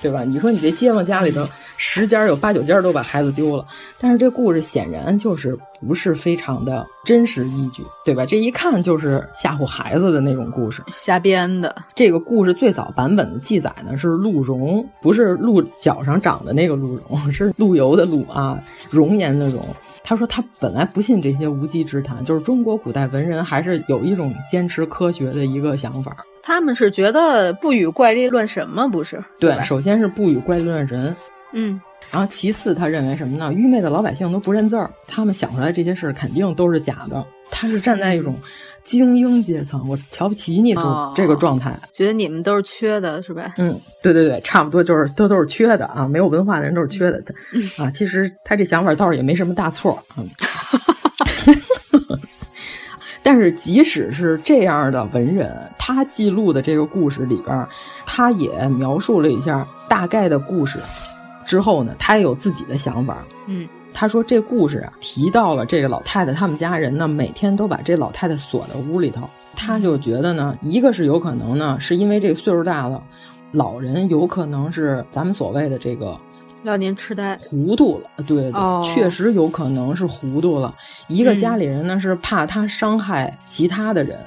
[0.00, 0.24] 对吧？
[0.24, 3.66] 你说你这街坊家里头十家有八九家都把孩子丢了，
[4.00, 8.24] 但是这故事显然就是不是非常的真实依据，对吧？
[8.24, 11.74] 这一看就是吓唬孩子的那种故事，瞎编的。
[11.94, 18.58] 这个故事最早版本的记载呢是鹿茸，不是鹿角上长的那个鹿茸， 是陆游的陆啊，
[18.90, 19.64] 容颜的容。
[20.04, 26.16] 他说他本来不信这些无稽之谈，就是中国古代文人还是有一种坚持科学的一个想法。
[26.48, 28.88] 他们是觉得不与怪力乱神吗？
[28.88, 29.22] 不是？
[29.38, 31.14] 对，首先是不与怪力乱神。
[31.52, 31.78] 嗯，
[32.10, 33.52] 然后其次他认为什么呢？
[33.52, 37.22] 愚昧的老百姓都不认字儿，他们想出来这些事儿肯定都是假的。
[37.50, 38.34] 他是站在一种
[38.82, 43.52] 精英阶层，我瞧不起你这这个状态，觉得你们都是缺的，是吧？
[43.58, 47.22] 嗯，对对对，差不多就是都都是缺的啊，没有文化的人都是缺的
[47.76, 47.90] 啊。
[47.90, 50.02] 其实他这想法倒是也没什么大错。
[50.16, 50.26] 嗯。
[53.30, 57.68] 但是，即使是这样的文人，他记录的这个故事里边，
[58.06, 60.78] 他也描述了一下大概的故事。
[61.44, 63.18] 之后呢，他也有自己的想法。
[63.46, 69.28] 嗯，他说这故事啊，提到了这个老太太他们家人呢，每天都把这老太太锁在屋里头。
[69.54, 73.02] 他就觉得呢，一个是有可能呢，是因为这个岁数大了，
[73.52, 76.18] 老人有可能是咱们所谓的这个。
[76.64, 80.74] 老年痴呆，糊涂了，对对，确实有可能是糊涂了。
[81.06, 84.18] 一个家里人呢是怕他伤害其他的人，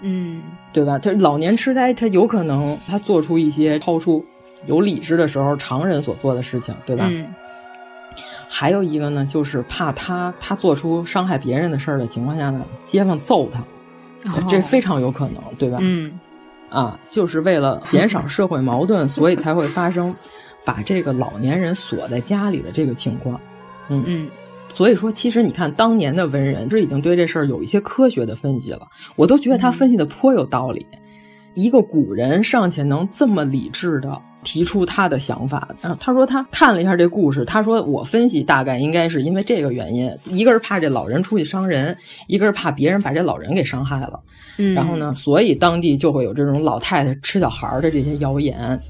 [0.00, 0.42] 嗯，
[0.72, 0.98] 对吧？
[0.98, 4.24] 他老年痴呆，他有可能他做出一些超出
[4.66, 7.10] 有理智的时候常人所做的事情，对吧？
[8.48, 15.78] 还有一个呢，就是怕他他做出伤害别人的事儿的情况下呢，街坊揍他，这非常有可能，对吧？
[15.80, 16.20] 嗯，
[16.68, 20.14] 啊，就是为了减少社会矛盾，所以才会发生。
[20.64, 23.40] 把这个老年人锁在家里的这个情况，
[23.88, 24.28] 嗯嗯，
[24.68, 30.86] 所以说，其实你看当年的文人，这已经对这事儿有一些科学的分析了，我都觉得他分析的颇有道理。
[31.54, 41.94] 一个古人尚且能这么理智的提出他的想法，啊，他说他看了一下这故事，他说我分析大概应该是因为这个原因，一个是怕这老人出去伤人，
[42.26, 44.18] 一个是怕别人把这老人给伤害了，
[44.56, 48.80] 嗯，然后呢，所以当地就会有这种老太太吃小孩的这些谣言。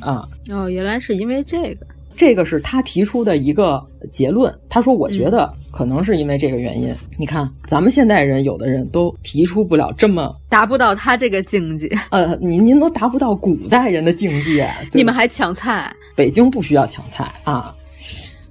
[0.00, 4.52] 啊哦，原来是因为这个，这个是他提出的一个结论。
[4.68, 6.94] 他说：“我觉得可能是因为这个原因。
[7.18, 11.88] 你看，咱们现代人有的人都提出不了这么达不到他这个境界。
[12.10, 15.94] 呃，您您都达不到古代人的境界， 你们还抢菜？
[16.14, 17.74] 北京不需要抢菜啊，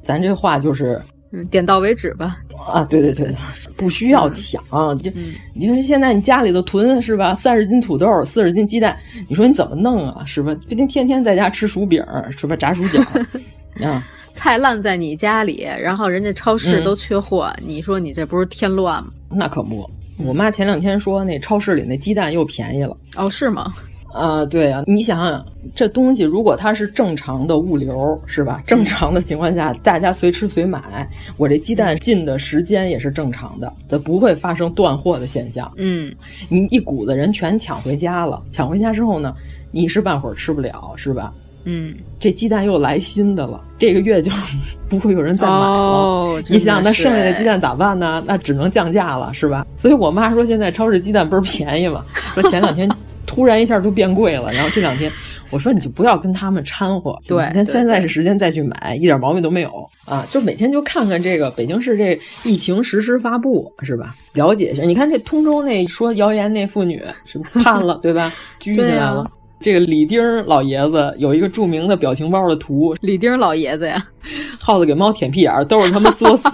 [0.01, 1.01] 咱这话就是。
[1.31, 2.37] 嗯，点到为止吧。
[2.67, 3.33] 啊，对对对，
[3.77, 4.63] 不需要抢。
[5.01, 7.33] 这、嗯，你说现在你家里头囤是吧？
[7.33, 10.25] 三十斤土豆，四十斤鸡蛋，你说你怎么弄啊？
[10.25, 10.55] 是吧？
[10.67, 12.03] 毕竟天天在家吃薯饼
[12.35, 12.55] 是吧？
[12.55, 12.99] 炸薯角
[13.85, 19.11] 啊，菜烂在你家里，然后人家超市都缺货，嗯、你说你这不是添乱吗？
[19.29, 22.97] 那可不，我妈前两天说那超市里那鸡蛋又便宜了。
[23.15, 23.71] 哦，是吗？
[24.13, 25.45] 啊，对啊，你想想，
[25.75, 28.61] 这东西如果它是正常的物流，是吧？
[28.65, 31.07] 正常的情况下，大家随吃随买，
[31.37, 35.71] 我这鸡蛋进的时间也是正常的，它不会发生断货的现象。
[35.77, 36.13] 嗯，
[36.49, 39.33] 你一股子人全抢回家了，抢回家之后呢，
[39.71, 41.31] 你一时半会儿吃不了，是吧？
[41.65, 44.31] 嗯，这鸡蛋又来新的了，这个月就
[44.89, 45.59] 不会有人再买了。
[45.59, 48.23] 哦、你想想，那剩下的鸡蛋咋办呢？
[48.25, 49.67] 那只能降价了，是吧？
[49.75, 52.03] 所以我妈说，现在超市鸡蛋不是便宜嘛，
[52.33, 52.89] 说前两天。
[53.29, 55.11] 突然一下就变贵了，然后这两天
[55.51, 59.69] 我说你就不要跟他们掺和，对，咱现在是时间再去买，一点毛病都没有
[60.05, 60.25] 啊！
[60.31, 64.15] 就每天就看看这个北京市这疫情实时发布是吧？
[64.33, 64.81] 了解一下。
[64.81, 68.33] 你看这通州那说谣言那妇女是判了对吧？
[68.59, 69.21] 拘起来了。
[69.21, 74.03] 啊、这个李丁老爷子有一个著名的表情包的图，李丁老爷子呀，
[74.59, 76.49] 耗子给猫舔屁眼儿都是他妈作死。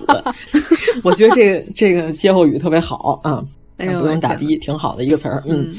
[1.03, 3.41] 我觉得这个这个歇后语特别好啊，
[3.78, 5.73] 哎、不用打的，挺好的一个词儿，嗯。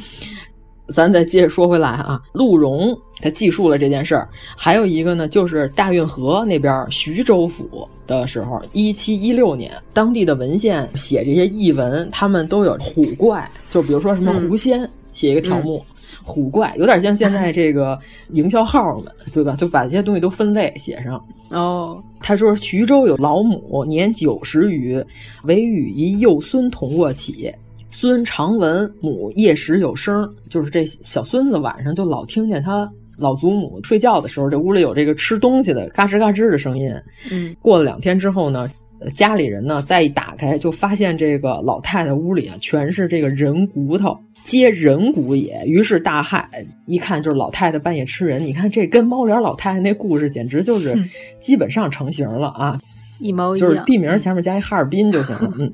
[0.88, 17.98] 咱再接着说回来啊，陆荣他记述了这件事儿，还有一个呢，就是大运河那边徐州府的时候，一七一六年，当地的文献写这些译文，他们都有虎怪，就比如说什么狐仙，嗯、写一个条目，嗯、虎怪，有点像现在这个
[18.30, 19.56] 营销号们，对吧？
[19.56, 21.20] 就把这些东西都分类写上。
[21.50, 25.04] 哦，他说徐州有老母年九十余，
[25.44, 27.52] 唯与一幼孙同卧起。
[27.88, 36.92] 孙长文母夜时有声，就是这小孙子晚上就老听见他老祖母睡觉的时候，这屋里有这个吃东西的嘎吱嘎吱的声音。
[37.32, 38.68] 嗯，过了两天之后呢，
[39.14, 44.14] 家里人呢再一打开，就发现这个老太太屋里啊全是这个人骨头，
[44.44, 45.62] 皆人骨也。
[45.64, 46.44] 于是大骇，
[46.86, 48.44] 一看就是老太太半夜吃人。
[48.44, 50.94] 你看这跟猫脸老太太那故事简直就是
[51.38, 52.78] 基本上成型了啊，
[53.20, 55.50] 一毛一样，就是地名前面加一哈尔滨就行了。
[55.58, 55.72] 嗯。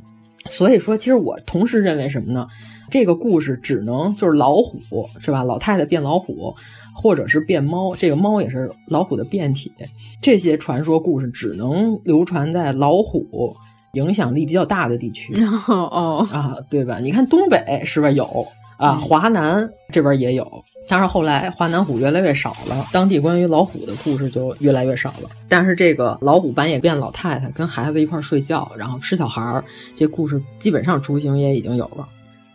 [0.49, 2.47] 所以说，其实我同时认为什么呢？
[2.91, 4.79] 这个故事只能就是老虎
[5.19, 5.43] 是吧？
[5.43, 6.55] 老太太变老虎，
[6.95, 9.73] 或者是变猫，这个猫也是老虎的变体。
[10.21, 13.57] 这些传说故事只能流传在老虎
[13.95, 15.33] 影响力比较大的地区。
[15.69, 16.99] 哦啊，对吧？
[16.99, 18.11] 你看东北是吧？
[18.11, 20.45] 有啊，华南这边也有。
[20.87, 25.31] 加上后来华南虎越来越少了，当地关于老虎的故事就越来越少了。
[25.49, 29.65] 但是这个老虎半夜变老太太，跟孩子一块睡觉，然后吃小孩儿，
[29.95, 32.07] 这故事基本上雏形也已经有了。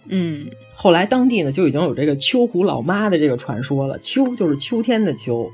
[0.10, 3.98] 嗯，后来当地呢就已经有这个秋胡老妈的这个传说了。
[4.00, 5.50] 秋就是秋天的秋，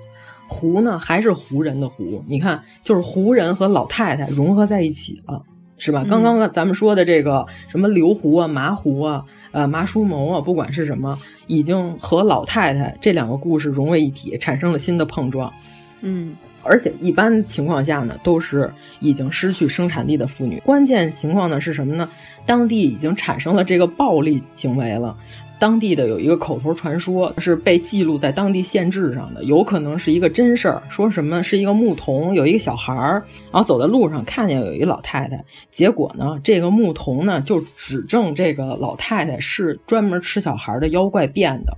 [0.47, 2.23] 胡呢还是胡人的胡。
[2.27, 5.41] 你看，就是胡人和老太太融合在一起了。
[5.77, 6.05] 是吧？
[6.09, 11.17] 刚刚咱们说的这个什么刘胡啊、麻胡啊、呃麻叔谋啊，不管是什么，
[11.47, 15.51] 已经和老太太这两个故事融为一体，产生了新的碰撞。
[16.01, 20.61] 嗯，而且一般情况下呢，都是已经失去生产力的妇女。
[20.65, 22.07] 关键情况呢是什么呢？
[22.45, 25.15] 当地已经产生了这个暴力行为了。
[25.63, 30.83] 当地的有一个口头传说，是被记录在当地县志上的，有可能是一个真事儿。
[30.89, 35.41] 说什么是一个牧童有一个小孩儿，然后走在路上看见有一个老太太，
[35.71, 41.73] 结果呢，这个牧童呢就指证这个老太太是专门吃小孩的妖怪变的。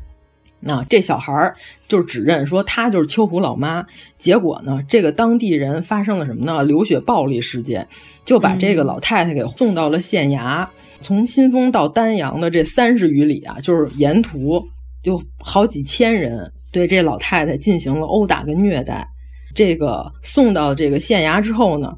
[0.59, 1.55] 那这小孩儿
[1.87, 3.85] 就指认说他就是秋胡老妈。
[4.17, 6.63] 结果呢，这个当地人发生了什么呢？
[6.63, 7.87] 流血暴力事件，
[8.25, 10.65] 就把这个老太太给送到了县衙。
[11.01, 14.63] 从新丰到丹阳的这三十余里啊，就是沿途
[15.03, 19.07] 就好几千人对这老太太进行了殴打跟虐待。
[19.53, 21.95] 这个送到这个县衙之后呢，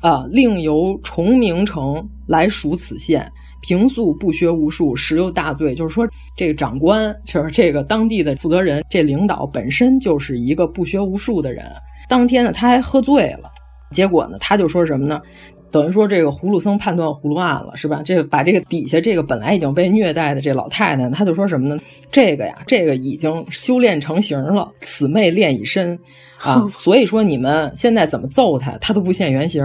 [0.00, 3.28] 啊，另由崇明城来属此县，
[3.60, 5.74] 平素不学无术，实有大罪。
[5.74, 11.64] 就是说，这个长官就是这个当地的负责人，这领导本身就是一个不学无术的人。
[12.08, 13.50] 当天呢，他还喝醉了，
[13.90, 15.20] 结果呢，他就说什么呢？
[15.72, 18.02] 等于说这个葫芦僧判断葫芦案了，是吧？
[18.04, 21.80] 这个把这个底下这个本来已经被虐待的这老太太，他就说什么呢？
[22.10, 25.98] 这个呀，这个已经修炼成型了，此妹练已深
[26.38, 29.64] 啊，所以说你们现在怎么揍他，他都不现原形。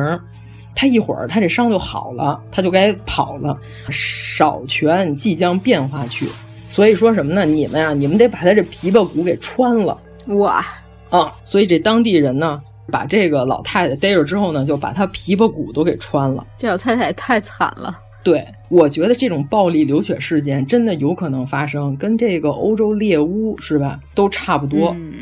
[0.74, 3.58] 他一会儿他这伤就好了，他就该跑了。
[3.89, 6.26] 少拳即将变化去，
[6.70, 7.43] 所以说什么呢？
[7.43, 9.99] 你们呀，你们得把他这琵琶骨给穿了。
[10.28, 10.66] 哇
[11.10, 11.34] 啊！
[11.43, 12.62] 所以这当地人呢。
[12.92, 16.46] 把这个老太太逮着之后呢，就把她琵琶骨都给穿了。
[16.58, 18.00] 这老太太也太惨了。
[18.24, 24.94] 对，我觉得这种暴力流血事件真的有可能发生，跟这个欧洲猎巫是吧，都差不多。
[24.98, 25.14] 嗯，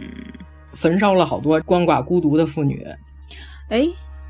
[0.73, 2.83] 焚烧了好多鳏寡孤独的妇女。
[3.69, 3.87] 哎，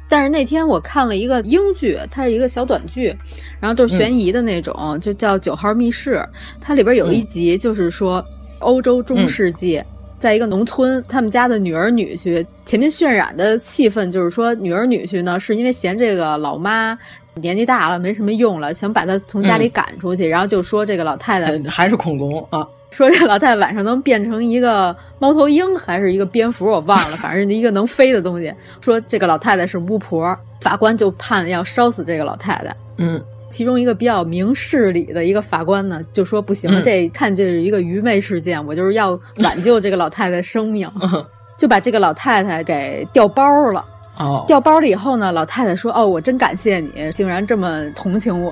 [0.10, 3.16] 但是那天我看了一个英剧，它是一个小短剧，
[3.62, 6.16] 然后都是悬疑的那种，嗯、就叫《九号密室》。
[6.60, 8.22] 它里边有一集就是说，
[8.60, 9.78] 欧洲中世纪。
[9.78, 9.86] 嗯
[10.18, 16.98] 在一个农村，他们家的女儿女婿前面渲染的气氛就是说，女儿女婿呢是因为嫌这个老妈
[17.36, 28.54] 年纪大了没什么用了，想把她从家里赶出去，嗯、然后就说这个老太太还是恐龙啊， 说这老太太晚上能变成一个猫头鹰还是一个蝙蝠，我忘了，反正一个能飞的东西。
[28.82, 32.76] 说这个老太太是巫婆，法官就判要烧死这个老太太。
[32.98, 33.22] 嗯。
[33.50, 40.90] 其中一个比较明事理的一个法官呢，就说不行，嗯、这看这是一个愚昧事件，我就是要挽救这个老太太生命，
[41.58, 43.86] 就把这个老太太给调包了。
[44.18, 48.52] 哦，调包了以后呢，老太太说：“哦，我真感谢你，竟然这么同情我。”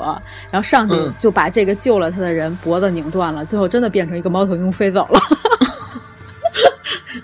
[0.52, 5.20] 然后上去就把这个救了她的人脖子拧断了，最后真的变成一个猫头鹰飞走了。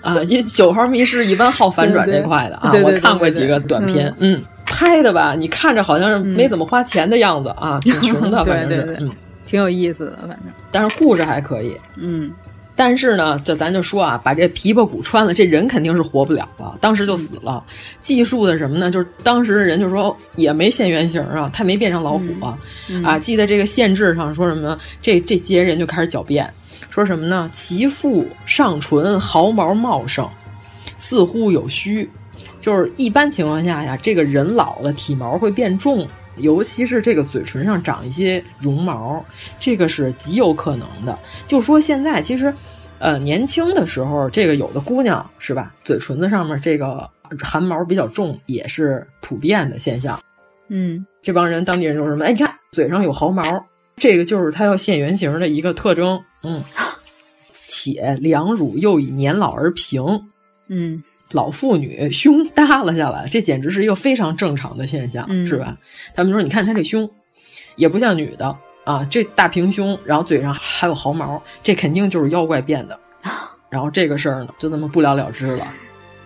[0.00, 4.36] 啊，一九号密室一般好反转这块的啊，我看过几个短片，嗯。
[4.36, 9.10] 嗯拍的吧，你看着好像是没怎么花钱的样子、嗯、啊，挺穷的， 反正是，对对对嗯，
[9.44, 10.46] 挺有意思的，反正。
[10.70, 12.30] 但是故事还可以，嗯。
[12.76, 17.62] 但是呢，就咱就说啊，把这琵琶骨穿了，这人肯定是活不了了，当时就死了。
[17.68, 18.90] 嗯、记述的什么呢？
[18.90, 22.56] 就是当时的人就说也没现原形啊，他没变成老虎啊，
[22.88, 24.78] 嗯、啊，记得这个县志上说什么？
[25.02, 26.50] 这这些人就开始狡辩，
[26.88, 27.50] 说什么呢？
[27.52, 30.26] 其腹上唇毫毛茂盛，
[30.96, 32.08] 似乎有须。
[32.60, 36.06] 就是一般情况下呀，这个人老了体毛会变重，
[36.36, 39.24] 尤其是这个嘴唇上长一些绒毛，
[39.58, 41.18] 这个是极有可能的。
[41.46, 42.54] 就说现在其实，
[42.98, 47.08] 呃，年轻的时候，这个有的姑娘是吧，嘴唇子上面这个
[47.42, 50.20] 汗毛比较重，也是普遍的现象。
[50.68, 52.26] 嗯，这帮人当地人就说什么？
[52.26, 53.42] 哎，你看嘴上有毫毛，
[53.96, 56.20] 这个就是它要现原形的一个特征。
[56.42, 56.62] 嗯，
[57.50, 60.02] 且两乳又以年老而平。
[60.68, 61.02] 嗯。
[61.32, 65.76] 老妇女胸耷拉下来，这简直是一个非常正常的现象，嗯、是吧？
[66.14, 67.08] 他们说，你看她这胸，
[67.76, 72.98] 也不像女的啊，这大平胸，然后嘴上还有毫毛，这肯定就是妖怪变的。
[73.68, 75.66] 然后这个事儿呢，就这么不了了之了。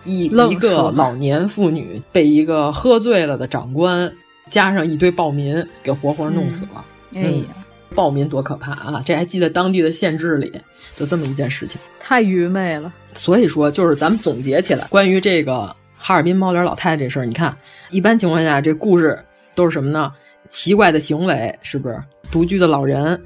[0.03, 4.11] 一一个老年妇女被一个喝醉了的长官
[4.47, 6.85] 加上一堆暴民给活活弄死了。
[7.11, 7.64] 嗯、哎呀！
[7.93, 9.03] 暴民多可怕啊！
[9.05, 10.51] 这还记得当地的县志里
[10.97, 12.93] 就这么一件事情，太愚昧了。
[13.13, 17.55] 所以说，就是咱们总结起来，关于这个哈尔滨猫脸老太太这事儿，你看，
[17.89, 19.17] 一般情况下这故事
[19.53, 20.11] 都是什么呢？
[20.49, 22.01] 奇怪的行为，是不是？
[22.31, 23.19] 独居的老人，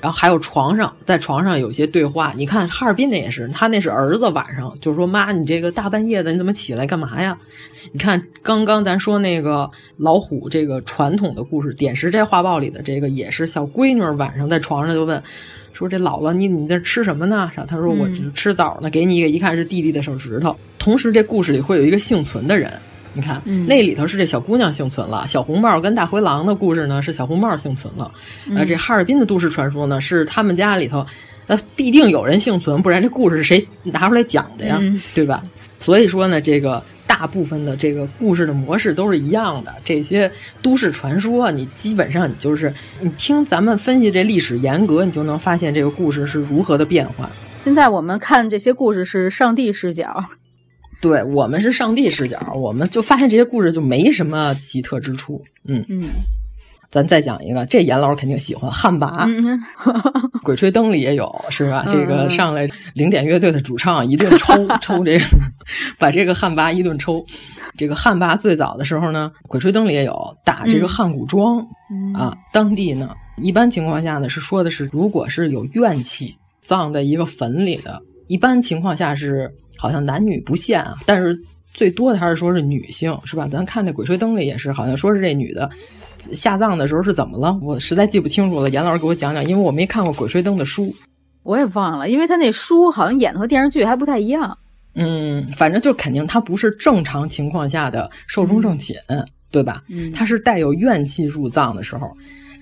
[0.00, 2.32] 然后还有床上，在床上有些对话。
[2.36, 7.36] 你看哈尔滨那也是，他那是儿子晚上就说：“妈，你这个大半夜的，你怎么起来干嘛呀？”
[7.92, 15.22] 你看刚刚咱说那个老虎这个传统的故事，《点石斋画报》里的这个也是小闺女晚上在床上就问。
[15.72, 17.50] 说这姥姥，你你在吃什么呢？
[17.54, 17.62] 啥？
[17.66, 20.56] 他说我吃枣呢，给你一个，一看是弟弟的手指头。
[20.78, 22.72] 同时，这故事里会有一个幸存的人，
[23.16, 28.12] 你看、嗯、那里头是这小姑娘幸存了，小红帽跟大灰狼的故事呢是小红帽幸存了。
[28.46, 31.04] 嗯、呃，这哈尔滨的都市传说呢是他们家里头，
[31.46, 34.76] 那必定有人幸存，不然这故事是谁拿出来讲的呀？
[34.80, 35.42] 嗯、对吧？
[35.78, 36.82] 所以说呢，这个。
[37.08, 47.30] 大部分的这个故事的模式都是一样的，这些都市传说，你基本上你就是你听咱们分析这历史沿革，你就能发现这个故事是如何的变化。
[47.60, 50.22] 现在我们看这些故事是上帝视角，
[51.06, 55.40] 对我们是上帝视角，我们就发现这些故事就没什么奇特之处。
[55.64, 56.02] 嗯嗯，
[56.90, 59.60] 咱再讲一个，这严老师肯定喜欢汉魃，嗯、
[60.42, 61.84] 鬼吹灯里也有是吧？
[61.86, 65.24] 嗯、这个上来零点乐队的主唱一顿抽抽这个，
[65.96, 67.24] 把这个汉魃一顿抽。
[67.76, 71.58] 这个汉魃最早的时候呢，鬼吹灯里也有打这个汉古庄、
[71.92, 72.36] 嗯、啊。
[72.52, 81.38] 当地呢，一般情况下呢是说的是，如果是有怨气葬在一个坟里的，一般情况下是好像男女不限啊，但是
[81.72, 83.46] 最多的还是说是女性是吧？
[83.48, 85.70] 咱看那鬼吹灯里也是，好像说是这女的
[86.16, 87.58] 下葬的时候是怎么了？
[87.62, 90.94] 我实在记不清楚了，严老师给我讲讲，因为我没看过鬼吹灯的书，
[91.42, 94.56] 我也忘了，因为他那书好像演的和电视剧还不太一样。
[94.94, 99.82] 嗯，反正就肯定他不是正常情况下的寿终正寝，嗯、对吧？
[99.90, 102.10] 嗯，它是带有怨气入葬的时候，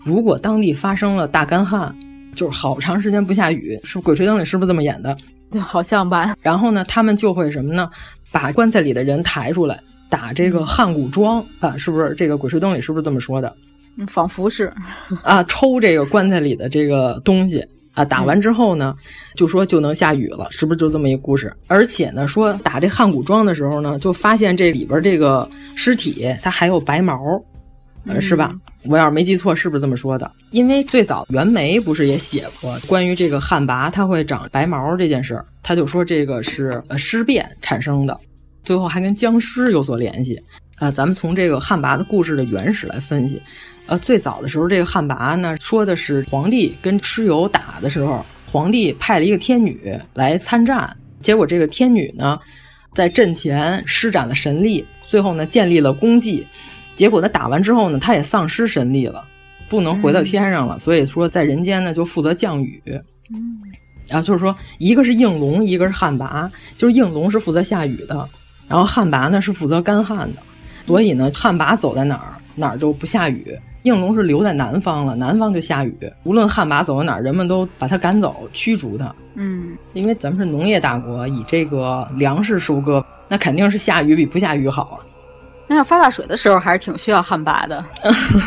[0.05, 1.95] 如果当地发生了大干旱，
[2.35, 5.17] 就是好长时间不下雨，是鬼吹灯里是不是这么演的？
[5.51, 6.37] 对，好像吧。
[6.41, 7.89] 然后呢，他们就会什么呢？
[8.31, 12.15] 把棺材里的人抬出来，打这个汉古桩啊，是不是？
[12.15, 13.55] 这个鬼吹灯里是不是这么说的？
[13.97, 14.73] 嗯，仿佛是
[15.23, 17.65] 啊，抽这个棺材里的这个东西。
[17.95, 18.93] 啊，打完之后呢，
[19.37, 21.55] 就说就能下雨了，是不是就这么一个故事？
[21.69, 27.41] 而且呢，说打这汉古桩的时候呢，就发现这里边这个尸体它还有白毛，
[28.07, 28.53] 呃，是吧？
[28.87, 30.31] 我要是没记错，是不是这么说的？
[30.51, 38.19] 因为最早袁枚不是也写过关于这个旱魃它会长白毛这件事儿，他就说这个是呃尸变产生的，
[38.63, 40.41] 最后还跟僵尸有所联系。
[40.77, 43.41] 啊，咱们从这个旱魃的故事的原始来分析。
[43.87, 52.37] 呃，最早的时候，这个旱魃呢，说的是皇帝跟蚩尤打的时候，皇帝派了一个天女来参战，结果这个天女呢，
[52.93, 56.45] 在阵前施展了神力，最后呢，建立了功绩，
[56.95, 59.25] 结果他，打完之后呢，他也丧失神力了，
[59.69, 62.83] 不能回到天上了，所以说在人间呢，就负责降雨。
[63.33, 63.59] 嗯，
[64.09, 68.29] 然后就是说，一个是应龙，一个是旱魃，就是应龙是负责下雨的，
[68.69, 70.43] 然后旱魃呢是负责干旱的，
[70.87, 73.59] 所以呢，旱魃走在哪儿，哪儿就不下雨。
[73.83, 75.95] 应龙是留在南方了，南方就下雨。
[76.23, 79.15] 无论旱魃走到哪儿，人们都把它赶走，驱逐它。
[79.35, 85.01] 嗯，因为咱们是农业大国，以这个粮食收割，那肯定是下雨比不下雨好。
[85.67, 87.85] 那要发大水的时候，还是挺需要旱魃的。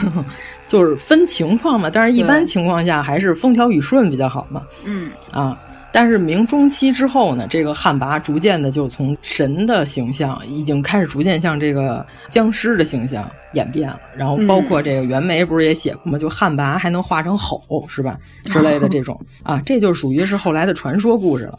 [0.68, 4.62] 就是分情况嘛，但是一般情况下还是风调雨顺比较好嘛。
[4.84, 5.58] 嗯啊。
[5.90, 14.00] 但是明中期之后呢，这个旱魃逐渐的就从神的形象，已经开始逐渐向这个僵尸的形象演变了。
[14.16, 16.20] 然后包括这个袁枚不是也写过吗？
[16.20, 18.16] 就旱魃还能化成吼，是吧？
[18.46, 21.58] 之类的这种啊，这就属于是后来的传说故事了。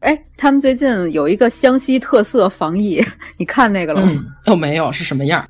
[0.00, 3.04] 哎，他们最近有一个湘西特色防疫，
[3.36, 4.12] 你看那个了吗？
[4.44, 5.44] 都没有，是什么样？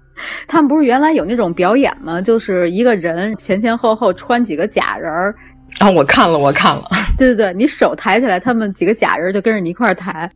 [0.47, 2.21] 他们不是原来有那种表演吗？
[2.21, 5.35] 就是一个人前前后后穿几个假人儿。
[5.79, 6.85] 啊，我看了，我看了。
[7.17, 10.29] 对对对，你手抬起来，他们几个假人就跟着你一块儿抬。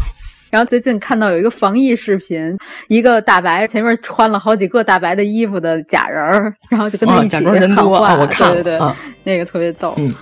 [0.50, 2.54] 然后最近看到有一个防疫视频，
[2.88, 8.08] 一个大白前面穿了好几个大白的衣服的假人儿，然后就跟他一起喊话。
[8.10, 8.94] 啊、我看了，对对对，啊、
[9.24, 9.94] 那个特别逗。
[9.96, 10.14] 嗯，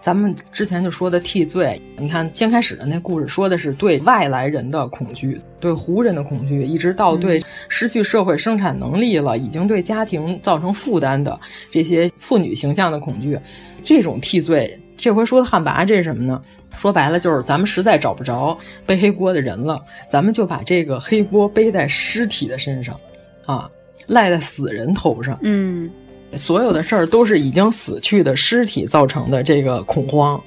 [0.00, 11.38] 咱们之前就说的替罪，你看先开始的那故事说的是对外来人的恐惧，对胡人的恐惧，一直到对失去社会生产能力了，已经对家庭造成负担的
[11.70, 13.38] 这些妇女形象的恐惧。
[13.82, 16.40] 这种替罪，这回说的旱魃，这是什么呢？
[16.76, 22.98] 说白了就是咱们实在找不着背黑锅的人了，咱们就把这个黑锅背在尸体的身上，
[23.46, 23.70] 啊，
[24.06, 25.38] 赖在死人头上。
[25.42, 25.90] 嗯，
[26.34, 30.40] 所有的事儿都是已经死去的尸体造成的这个恐慌。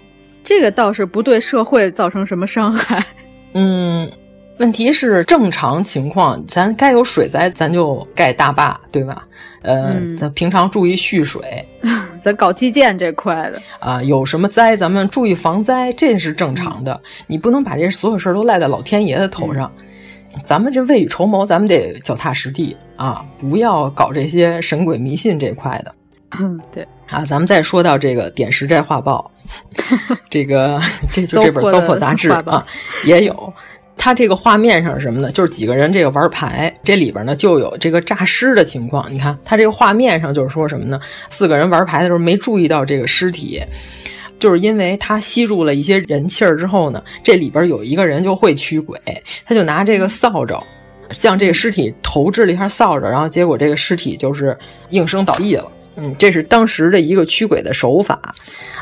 [0.43, 3.05] 这个倒是不对社会造成什么伤害。
[3.53, 4.09] 嗯，
[4.57, 9.25] 问题是正常情况，咱该有水灾，咱就盖大坝，对吧？
[9.61, 11.41] 呃，咱平常注意蓄水，
[12.21, 16.99] 咱搞基建这块的啊，有什么灾咱们注意防灾，这是正常的。
[17.27, 19.71] 你不能把这所有事儿都赖在老天爷的头上。
[20.43, 25.93] 咱们这未雨绸缪，咱们得脚踏实地啊，不要搞这些神鬼迷信这块的。
[26.39, 29.31] 嗯，对啊，咱们再说到这个《点石寨画报
[30.29, 30.79] 》，这个
[31.11, 32.65] 这就这本糟粕杂志啊，
[33.05, 33.53] 也有。
[34.01, 35.29] 它这个画面上是什么呢？
[35.29, 39.11] 就是几个人这个玩牌，这里边呢就有这个诈尸的情况。
[39.11, 40.97] 你看，它这个画面上就是说什么呢？
[41.29, 43.61] 四个人玩牌的时候没注意到这个尸体，
[44.39, 48.99] 就是因为他吸入了一些人气儿之后呢，这里边有一个人就会驱鬼，
[49.45, 50.55] 他就拿这个扫帚
[51.11, 54.57] 向这个尸体投掷了一下扫帚，然后结果这个尸体就是
[54.89, 55.71] 应声倒地了。
[56.01, 58.19] 嗯，这是当时的一个驱鬼的手法，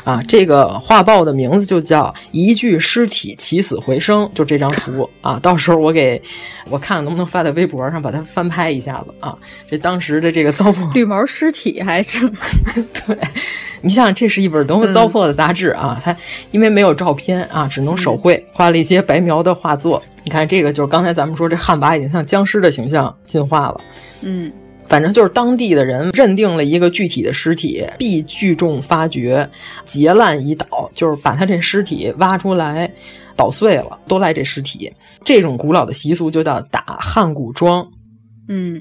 [0.04, 6.20] 啊，这个画报的名字就叫“一具尸体起死回生”，就这张图啊，到时候我给
[6.70, 9.36] 我看能不能发在微博上，把它翻拍一下子啊。
[9.68, 12.28] 这当时的这个糟粕，绿毛尸体还是
[13.06, 13.18] 对，
[13.80, 16.00] 你想这是一本多么糟粕的杂志啊！
[16.04, 16.16] 它
[16.50, 20.02] 因为没有照片啊，只能手绘，画了一些白描的画作。
[20.24, 23.80] 你看这个就是刚才咱们说这汉魃已经像僵尸的形象进化了，
[24.22, 24.52] 嗯。
[24.88, 29.48] 反正就是当地的人认定了一个具体的尸体，必聚众发掘，
[29.84, 32.90] 劫烂已倒，就是把他这尸体挖出来，
[33.36, 34.90] 捣碎了，都赖这尸体。
[35.22, 37.86] 这种古老的习俗就叫打汉古庄。
[38.48, 38.80] 嗯，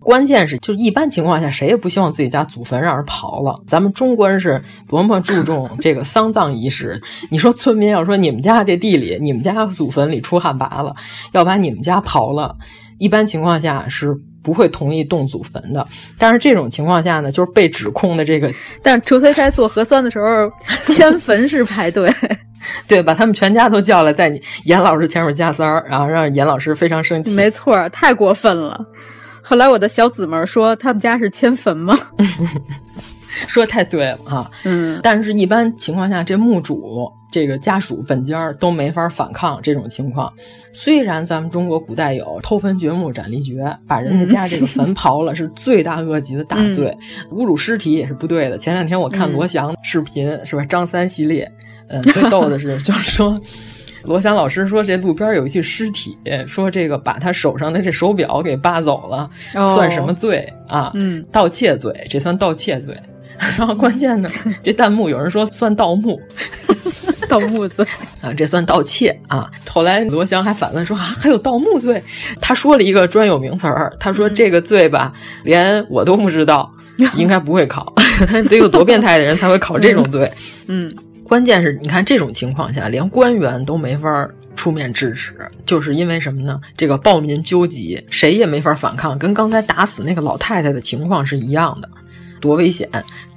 [0.00, 3.62] 关键是就一般情况下，谁也不希望自己家祖坟让人刨了。
[3.68, 7.00] 咱们中国人是多么注重这个丧葬仪式。
[7.30, 10.96] 你说村民要说你们家这地里，你们家祖坟里出旱魃了，
[11.32, 12.56] 要把你们家刨了，
[12.98, 14.16] 一般情况下是。
[14.46, 15.84] 不会同意动祖坟的，
[16.16, 18.48] 但是这种情况下呢，就是被指控的这个，
[18.80, 20.48] 但除非他做核酸的时候
[20.86, 22.08] 迁坟是排队，
[22.86, 27.34] 对，把他们全家都叫来，在严老师前面加塞儿，然后让严老师非常生气。
[27.34, 28.86] 没错，太过分了。
[29.42, 31.98] 后来我的小姊妹说，他们家是迁坟吗？
[33.46, 34.50] 说的太对了哈。
[34.64, 40.32] 嗯，但是，一般情况下，这墓主这个家属本家都没法反抗这种情况。
[40.72, 46.96] 虽然咱们中国古代有偷坟掘墓斩立决，把人家家这个坟刨了是罪大恶极的大罪，
[47.32, 48.56] 侮辱尸体也是不对的。
[48.56, 50.64] 前两天我看罗翔视频，是吧？
[50.64, 51.50] 张三系列，
[51.88, 53.40] 嗯， 最逗的是 就是说。
[54.02, 56.16] 罗翔老师说：“这路边有一具尸体，
[56.46, 60.92] 说这个把他手上的这手表给扒走了，哦、算什么罪啊？
[60.94, 62.96] 嗯，盗窃罪，这算盗窃罪。
[63.58, 64.28] 然后关键呢，
[64.62, 66.20] 这弹幕有人说算盗墓，
[67.28, 67.86] 盗墓罪
[68.20, 69.50] 啊，这算盗窃啊。
[69.68, 72.02] 后来罗翔还反问说啊，还有盗墓罪？
[72.40, 75.12] 他说了一个专有名词儿，他说这个罪吧，
[75.44, 76.72] 连我都不知道，
[77.16, 77.92] 应该不会考，
[78.48, 80.32] 得有多变态的人才会考这种罪？
[80.68, 80.94] 嗯。”
[81.26, 85.32] 关键是你看这种情况下，连官员都没法出面制止，
[85.66, 86.60] 就是因为什么呢？
[86.76, 91.88] 这个暴民纠集，谁也没法反抗，跟刚才打死那个老太太的情况是一样的，
[92.40, 92.88] 多危险！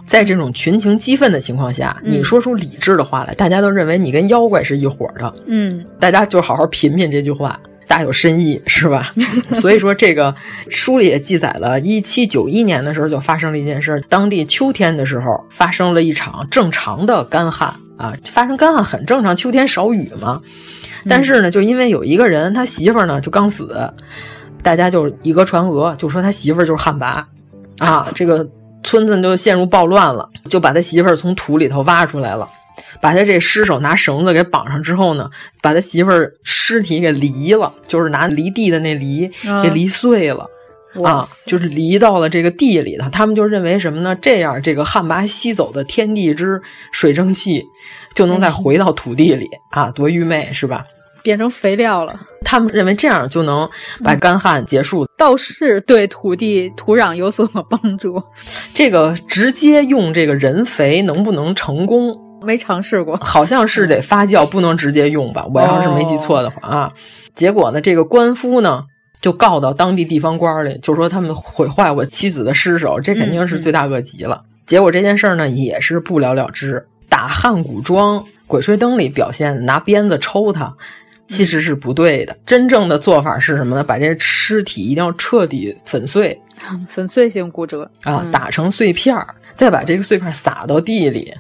[0.10, 5.32] 在这种群情激愤的情况下，嗯、你说出理智的话来，大家都认为你跟妖怪是一伙的。
[5.46, 7.60] 嗯，大家就好好品品这句话。
[7.88, 9.14] 大有深意，是吧？
[9.54, 10.34] 所以说，这个
[10.70, 20.40] 书里也记载了，一七九一年的时候就发生了一件事，当地秋天的时候发生了一场正常的干旱啊，发生干旱很正常，秋天少雨嘛。
[21.08, 23.92] 但是呢，就因为有一个人，他媳妇儿呢就刚死，
[24.62, 27.24] 大家就以讹传讹，就说他媳妇儿就是旱魃
[27.80, 28.48] 啊，这个
[28.84, 32.48] 村子就陷入暴乱了，就把他媳妇儿从土里头挖出来了。
[33.02, 35.30] 把他这尸首拿绳子给绑上之后呢，
[35.62, 39.30] 把他媳妇儿尸体给犁了，就是拿犁地的那犁
[39.64, 40.48] 给犁碎了、
[40.96, 43.10] 嗯、啊，就是犁到了这个地里头。
[43.10, 44.16] 他们就认为什么呢？
[44.16, 46.62] 这样这个旱魃吸走的天地之
[46.94, 47.64] 水蒸气
[48.16, 50.86] 就能再回到土地里、嗯、啊，多愚昧是吧？
[51.30, 52.20] 变成肥料了。
[52.44, 53.70] 他们认为这样就能
[54.04, 58.24] 把干旱结束，倒是对土地土壤有所帮助。
[58.74, 62.18] 这个直接用这个人肥能不能成功？
[62.42, 65.46] 没尝试过，好像是得发酵，不能直接用吧？
[65.54, 66.88] 我要是没记错的话啊。
[66.88, 66.94] 哦、
[67.36, 68.86] 结果呢，这个官夫呢
[69.22, 74.42] 就告到当地地方官里，就说他们毁坏我妻子的尸首，这肯定是罪大恶极了。
[74.44, 76.88] 嗯嗯、结果这件事儿呢也是不了了之。
[77.08, 80.76] 打汉古庄，《鬼吹灯》里表现拿鞭子抽他，
[81.30, 82.36] 其实是不对的。
[82.46, 83.84] 真正的做法是什么呢？
[83.84, 86.38] 把这尸体一定要彻底粉碎，
[86.90, 91.34] 粉碎性骨折啊，打成碎片儿，再把这个碎片撒到地里。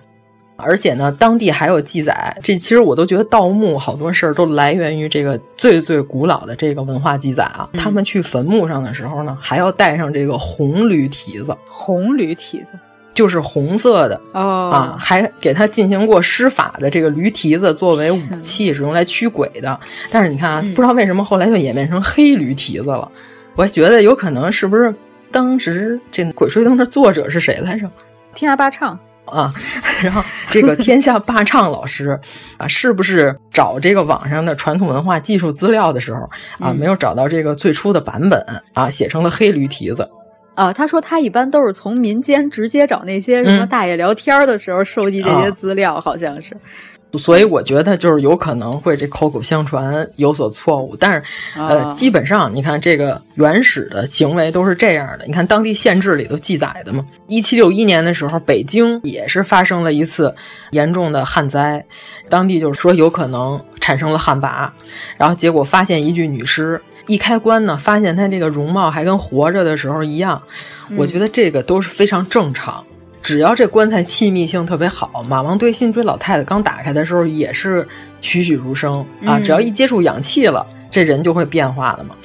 [0.61, 7.69] 而且呢，当地还有记载，这其实我都觉得盗墓好多事儿都来源于这个最最古老的这个文化记载啊。
[7.71, 12.77] 嗯、他们去坟墓上的时候呢，还要带上这个红驴蹄子，红驴蹄子
[13.13, 19.79] 就是红色的哦啊，还给他进行过施法的这个驴蹄子作为武器，是用来驱鬼的。
[20.11, 23.11] 但是你看啊，嗯、不知道为什么后来就演变成黑驴蹄子了。
[23.55, 24.93] 我觉得有可能是不是
[25.31, 27.89] 当时这《鬼吹灯》的作者是谁来着？
[28.33, 28.97] 天下霸唱。
[29.25, 29.53] 啊，
[30.01, 32.19] 然后这个天下霸唱老师
[32.57, 36.21] 啊，是不是找这个网上的传统文化技术资料的时候
[36.57, 38.43] 啊，嗯、没有找到这个最初的版本
[38.73, 40.09] 啊，写成了黑驴蹄子？
[40.59, 46.53] 啊，他说他一般都是从民间直接找那些什么大爷聊天的时候收集这些资料，嗯、好像是。
[47.17, 51.23] 所以我觉得就是有可能会这口口相传有所错误，但是
[51.55, 55.25] 呃，哦、基本上你看这个原始的行为都是这样的。
[55.25, 60.35] 你看当地县志里头记载的嘛，一七六一年的时候，北京也是发生了一次
[60.71, 61.83] 严重的旱灾，
[62.29, 64.69] 当地就是说有可能产生了旱魃，
[65.17, 66.79] 然后结果发现一具女尸，
[67.09, 70.41] 一开棺呢，发现他这个容貌还跟活着的时候一样，
[70.89, 72.85] 嗯、我觉得这个都是非常正常。
[73.21, 77.85] 只要这棺材气密性特别好，马王堆新追老太太刚打开的时候也是
[78.21, 79.37] 栩栩如生啊！
[79.37, 82.15] 嗯、只要一接触氧气了，这人就会变化了嘛。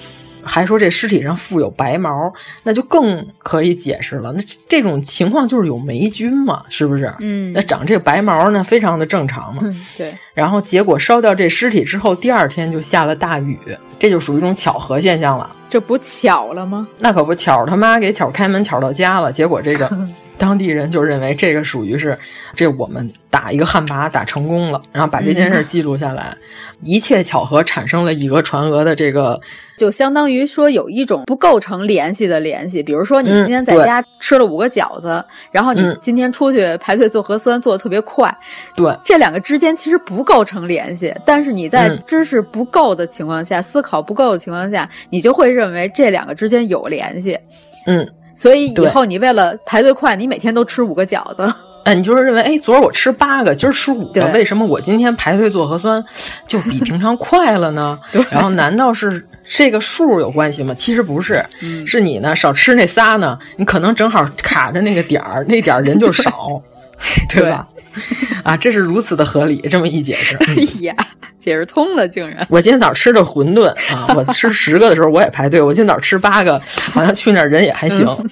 [0.45, 2.32] 还说这尸体上附有白毛，
[2.62, 4.32] 那就更可以解释了。
[4.32, 7.12] 那这种情况就是有霉菌嘛，是不是？
[7.20, 9.62] 嗯，那长这个白毛呢，非常的正常嘛。
[9.64, 10.14] 嗯、对。
[10.34, 13.59] 然后结果烧掉这尸体之后，第二天就下了大雨，
[13.99, 15.51] 这就属于一种巧合现象了。
[15.68, 16.86] 这不巧了吗？
[16.99, 19.32] 那可不巧，他妈给巧开门巧到家了。
[19.32, 19.88] 结果这个。
[20.37, 22.18] 当地人就认为这个属于是，
[22.55, 26.39] 这我们打一个旱魃打成功了，然后把这件事记录下来，嗯、
[26.82, 29.41] 一切巧合产生了以讹传讹的这个，
[29.76, 38.37] 就相当于说有一种不构成联系的联系，比如说你今天在家吃了五个饺子，嗯、然后你今天出去排队做核酸做的特别快，
[38.74, 47.39] 对，这两个之间其实不构成联系，但是你在知识不够的情况下，嗯、思考不够的情况下，你就会认为这两个之间有联系，
[47.87, 48.05] 嗯。
[48.35, 51.53] 所以以后你为了排队快，你每天都吃五个饺子。
[51.85, 56.03] 哎，你就是认为，哎，昨儿我吃八个，今儿吃五个，为什么我今天排队做核酸
[56.49, 57.99] 就比平常快了呢？
[58.11, 58.24] 对。
[58.30, 60.72] 然后难道是这个数有关系吗？
[60.74, 66.62] 其实不是，嗯、是你呢少吃那仨呢，你可能正好卡着那个点儿，那点儿人就少，
[67.28, 67.68] 对吧？
[68.45, 70.95] 啊，这是如此的合理，这么一解释， 哎呀，
[71.38, 72.47] 解释通了，竟然！
[72.51, 76.61] 我今天早上吃的馄饨啊， 我吃十个的时候我也排队，我今天早上吃八个，
[76.92, 78.30] 好像去那儿人也还行，嗯、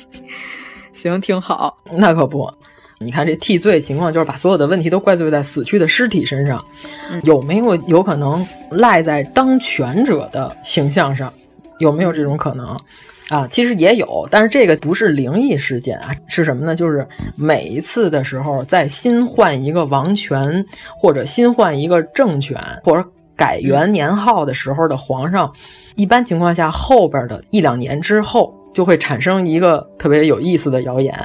[0.93, 1.77] 行，挺好。
[1.93, 2.53] 那可不。
[2.99, 6.65] 你看这替罪情况，就是把所有的问题都怪罪在死去的尸体身上，
[7.11, 11.33] 嗯、有没有有可能赖在当权者的形象上？
[11.83, 12.79] 有没有这种可能？
[13.29, 16.75] 啊，其实也有，但是这个不是灵异事件啊，是什么呢？
[16.75, 20.63] 就是每一次的时候，在新换一个王权，
[20.99, 23.03] 或者新换一个政权，或者
[23.35, 25.59] 改元年号的时候的皇上，嗯、
[25.97, 31.17] 一般情况下后边的一两年之后，就会产生一个特别有意思的谣言。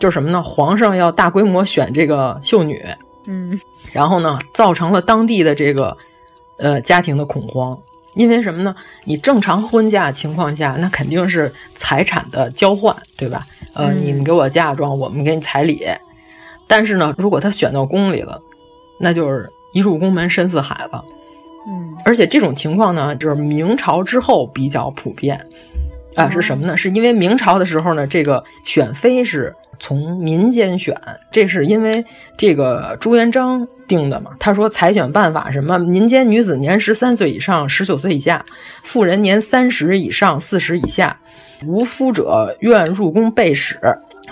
[0.00, 0.42] 就是什么呢？
[0.42, 2.82] 皇上要大规模选这个秀女，
[3.28, 3.56] 嗯，
[3.92, 5.96] 然后呢，造成了当地的这个
[6.58, 7.78] 呃家庭的恐慌，
[8.14, 8.74] 因为什么呢？
[9.04, 13.46] 你正常婚嫁情况下，那肯定是财产的交换，对吧？
[13.74, 15.86] 呃，嗯、你们给我嫁妆，我们给你彩礼。
[16.66, 18.40] 但是呢，如果他选到宫里了，
[18.98, 21.04] 那就是一入宫门深似海了。
[21.66, 25.36] 嗯，而且这种情况呢，就是明朝之后比较普遍
[26.14, 26.76] 啊、呃，是什么呢？
[26.76, 29.54] 是因为明朝的时候呢，这个选妃是。
[29.78, 30.96] 从民间选，
[31.30, 32.04] 这是因为
[32.36, 34.30] 这个朱元璋定的嘛？
[34.38, 35.78] 他说采选办法什么？
[35.78, 38.44] 民间女子年十三岁以上，十九岁以下；
[38.82, 41.18] 妇人年三十以上，四十以下。
[41.66, 43.78] 无夫者愿入宫备使，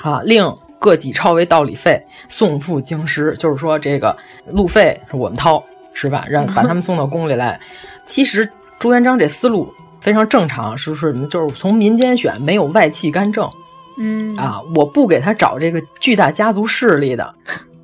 [0.03, 0.45] 啊，令
[0.79, 3.35] 各几钞为道理费，送赴京师。
[3.39, 4.15] 就是说，这个
[4.47, 5.63] 路费是我们掏，
[5.95, 6.27] 是吧？
[6.29, 7.59] 让把他们送到宫里来。
[8.05, 11.15] 其实朱元璋这思路非常正常，是不是？
[11.29, 13.49] 就是从民间选，没有外戚干政。
[13.99, 17.35] 嗯啊，我不给他找这个巨大家族势力的，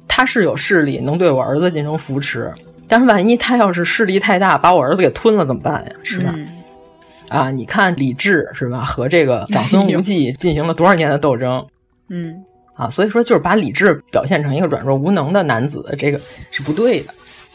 [0.06, 2.52] 他是有势力能对我儿子进行扶持，
[2.88, 5.92] 但是万一他要是势力太大，把我儿子给吞了怎么办呀？
[6.02, 6.32] 是吧？
[6.34, 6.48] 嗯、
[7.28, 11.64] 啊，你看李治是吧，和这个长孙无忌进行了多少年的斗争？
[12.08, 12.42] 嗯，
[12.74, 16.18] 啊，所以说就是把李治表现成一个软弱无能的男子，这个
[16.50, 17.12] 是不对的。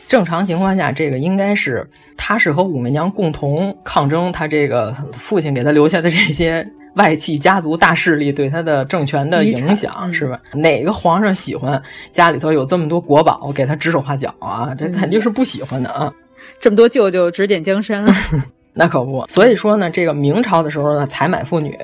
[0.08, 6.66] 正常情况下，这个应该是他是和武媚娘共同抗争他这个父亲给他留下的这些。
[6.96, 10.40] 外戚家族大势力对他的政权的影响、嗯、是吧？
[10.54, 11.82] 哪个皇上喜欢
[12.12, 14.74] 家里头有这么多国宝给他指手画脚啊？
[14.76, 16.14] 这肯定是不喜欢的啊！
[16.60, 18.06] 这么多舅舅指点江山，
[18.74, 19.26] 那可不。
[19.28, 21.78] 所以说呢，这个明朝的时候呢，采买妇女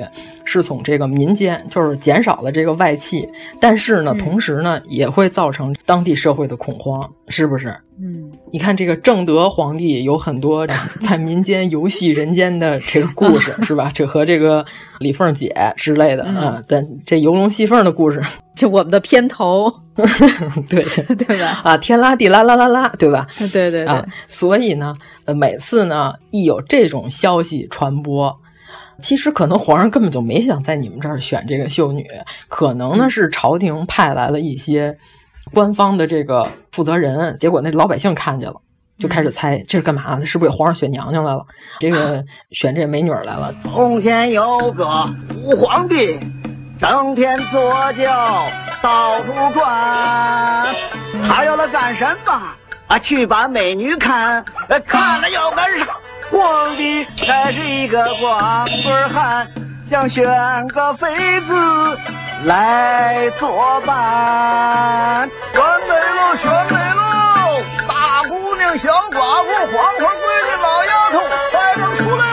[0.45, 3.27] 是从这个民间，就是减少了这个外戚，
[3.59, 7.75] 但是呢，嗯、同时呢，也会造成当地社会的恐慌，是不是？
[8.01, 10.65] 嗯，你看这个正德皇帝有很多
[11.01, 13.91] 在民间游戏人间的这个故事， 是吧？
[13.93, 14.65] 这和这个
[14.99, 18.23] 李凤姐之类的啊，但这游龙戏凤的故事，
[18.55, 19.69] 这我们的片头，
[20.69, 20.81] 对
[21.15, 21.59] 对吧？
[21.65, 23.27] 啊，天拉地拉啦啦啦，对吧？
[23.37, 23.83] 对对对。
[23.83, 28.39] 啊，所以呢，呃，每次呢，一有这种消息传播。
[29.01, 32.05] 其实可能皇上根本就没想在你们这儿选这个秀女，
[32.49, 34.97] 可能呢是朝廷派来了一些
[35.53, 38.55] 官方的这个负责人，结果那老百姓看见了，
[38.97, 40.25] 就开始猜这是干嘛呢？
[40.25, 41.45] 是不是给皇上选娘娘来了？
[41.79, 42.21] 这个
[42.51, 43.55] 选这美女来了。
[43.63, 44.85] 从前有个
[45.45, 46.19] 武皇帝，
[46.81, 48.47] 整天坐轿
[48.81, 50.65] 到处转，
[51.23, 52.41] 他要来干什么？
[52.89, 54.43] 啊，去把美女看，
[54.87, 55.85] 看了要干啥？
[56.31, 59.47] 皇帝乃是一个光棍汉，
[59.87, 61.99] 想选个妃子
[62.45, 65.29] 来作伴。
[65.53, 67.61] 选美喽，选美喽！
[67.87, 71.19] 大姑娘、小寡妇、黄花闺女、老丫头，
[71.51, 72.23] 快点出来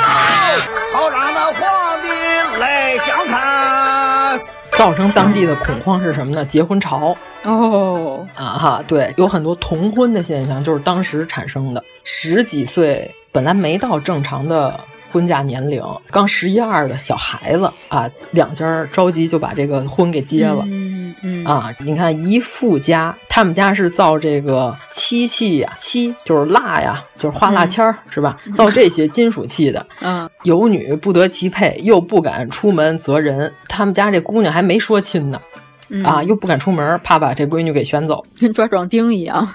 [4.77, 6.45] 造成当地的恐慌是什么呢？
[6.45, 11.83] 结婚潮哦啊哈，对，有很多童婚的现象，就是当时产生的。
[12.05, 14.79] 十几岁本来没到正常的
[15.17, 20.63] 婚嫁年龄，刚十一二的小孩子啊，两家着急就把这个婚给结了。
[20.67, 28.39] 嗯嗯啊，你看一富家，他们家是造这个漆器呀，漆就是蜡呀，就是画蜡签儿、嗯、是吧？
[28.53, 29.87] 造这些金属器的。
[30.05, 33.51] 嗯，有女不得其配，又不敢出门择人。
[33.69, 35.41] 他们家这姑娘还没说亲呢，
[35.89, 39.49] 嗯、啊，又不敢出门，怕把这闺女给选走，跟 抓壮丁一样。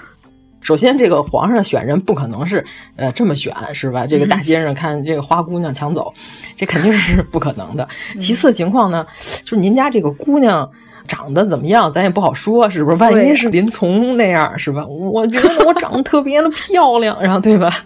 [0.62, 2.64] 首先，这个皇上选人不可能是
[2.96, 4.06] 呃这么选，是吧？
[4.06, 6.12] 这个大街上看这个花姑娘抢走，
[6.56, 7.86] 这肯定是 不可能的。
[8.18, 9.04] 其次情况呢，
[9.42, 10.70] 就是您家这个姑娘
[11.06, 12.96] 长得怎么样，咱也不好说，是不是？
[12.96, 14.86] 万一是林从那样，是吧？
[14.86, 17.82] 我觉得我长得特别的漂亮， 然后对吧？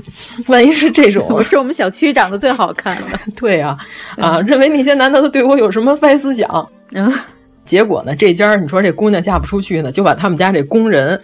[0.47, 3.77] 万一是这种， 我是我们小区长得最好看的，对呀、
[4.19, 6.69] 啊，啊，认为那些男的都对我有什么坏思想？
[6.93, 7.11] 嗯，
[7.65, 11.19] 结果呢，这家你说这姑娘嫁不出去呢，就把他们家这工人。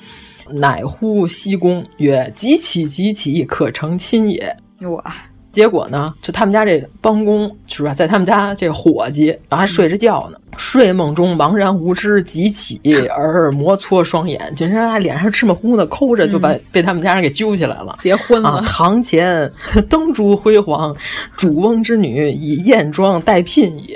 [0.50, 4.56] 乃呼西宫曰：“及其极其，可成亲也。”
[4.88, 5.12] 哇！
[5.50, 12.80] 结果呢，就他们家这帮工是吧，在他们家这伙计，然后还睡着觉呢，睡梦中茫然无知，急起
[13.10, 18.48] 而摩搓双眼，就人家脸上赤麻糊的抠着，就把、被他们家人给揪起来了，结婚了。
[18.48, 19.52] 啊、堂前
[19.90, 20.96] 灯烛辉煌，
[21.36, 23.94] 主翁之女以艳妆待聘矣，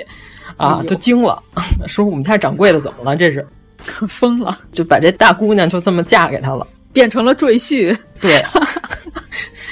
[0.57, 1.41] 啊，就惊了，
[1.87, 3.15] 说我们家掌柜的怎么了？
[3.15, 3.43] 这是
[4.07, 7.97] 疯了，就把这大姑娘就这么嫁给他了，变成了赘婿。
[8.19, 8.43] 对。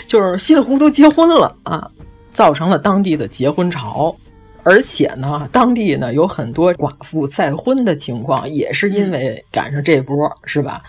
[0.07, 1.89] 就是稀里糊涂结婚了啊，
[2.31, 4.15] 造成了当地的结婚潮，
[4.61, 10.83] 而且呢，当地呢有很多寡妇再婚的情况，也是因为赶上这波，嗯、是吧？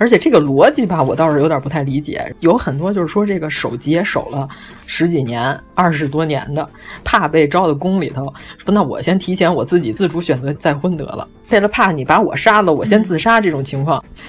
[0.00, 2.34] 而且这个逻辑吧，我倒是有点不太理解。
[2.40, 4.48] 有很多就是说，这个守节守了
[4.86, 6.68] 十几年、二十多年的，
[7.04, 8.24] 怕被招到宫里头，
[8.56, 11.28] 说那我先提前我自己自主选择再婚得了。
[11.50, 14.24] 为了怕你把我杀了，我先自杀，这种情况、嗯、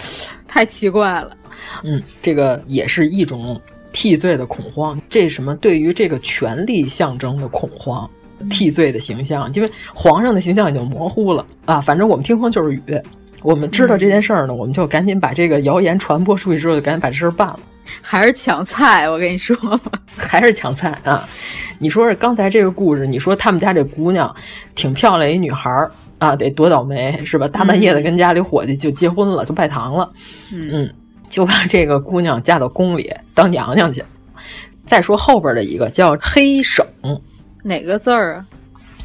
[0.48, 1.36] 太奇怪了。
[1.84, 3.60] 嗯，这个也是一种。
[3.94, 8.10] 替罪的恐慌，这什么对于这个权力象征的恐慌，
[8.50, 11.82] 替罪的形象，因为皇上的形象已经模糊了啊。
[11.82, 12.82] 反正我们听风就是雨，
[13.44, 17.60] 我们知道这件事儿呢，我们就赶紧把这个谣言传播出去之后，就赶紧把这事儿办了。
[18.02, 19.58] 还是抢菜，我跟你说，
[20.16, 21.28] 还是抢菜啊！
[21.80, 24.34] 你说是刚才这个故事，你说他们家这姑娘
[24.76, 27.48] 挺漂亮一女孩儿啊，得多倒霉是吧？
[27.48, 30.12] 大半夜的跟家里伙计就结婚了，就拜堂了，
[30.52, 30.70] 嗯。
[30.72, 30.94] 嗯
[31.28, 34.04] 就把这个姑娘嫁到宫里当娘娘去。
[34.86, 36.86] 再说后边的一个叫黑省，
[37.64, 38.46] 哪个字儿啊？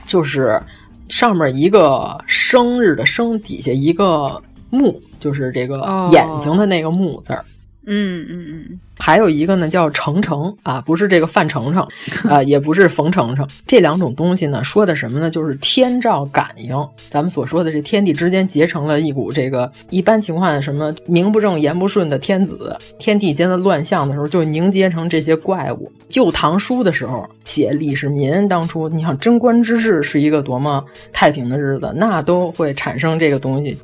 [0.04, 0.60] 就是
[1.08, 4.40] 上面一个生日的生，底下一个
[4.70, 7.44] 目，就是这个眼睛的那个目字儿。
[7.86, 11.88] 嗯嗯嗯，还有一个呢叫程程啊，不是这个范丞丞
[12.28, 15.30] 啊，也不是冯程程，这两种东西呢说的什么呢？
[15.30, 16.74] 就是天照感应，
[17.08, 25.90] 咱们所说的这天地之间结成了一股这个一般情况下什么名不正言不顺的天子，天地间的乱象的时候，就凝结成这些怪物。
[26.08, 33.76] 《旧唐书》的时候写李世民当初，你想贞观之治是一个多么太平的日子，那都会产生这个东西。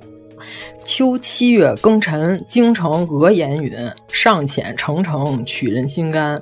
[0.85, 3.73] 秋七月庚辰，京城俄言允，
[4.09, 6.41] 上遣程程取人心肝。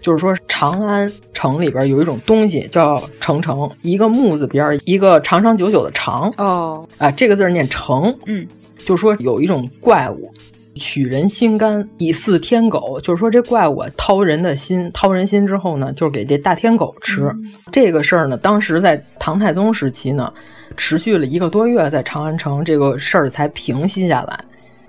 [0.00, 6.32] 就是说，长安城里边有一种东西叫程程，一个木字边，一个长长久久的长。
[6.36, 8.16] 哦，啊，这个字念程。
[8.26, 8.46] 嗯，
[8.84, 10.32] 就是说有一种怪物。
[10.80, 17.24] 取人心肝，以似天狗，就是说这怪物掏人的心，掏人心之后呢，就是给这大天狗吃。
[17.24, 20.32] 嗯、这个事儿呢，当时在唐太宗时期呢，
[20.76, 24.38] 持续了一个多月，在长安城这个事儿才平息下来。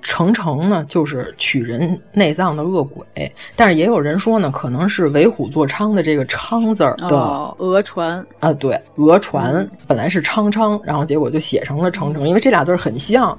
[0.01, 13.37] 程城呢，就是取人内脏的恶鬼，但是也有人说呢，可能是为虎作伥的这个伥字儿的哦讹传啊，对，讹传、嗯、本来是昌昌，然后结果就写成了程城，因为这俩字儿很像，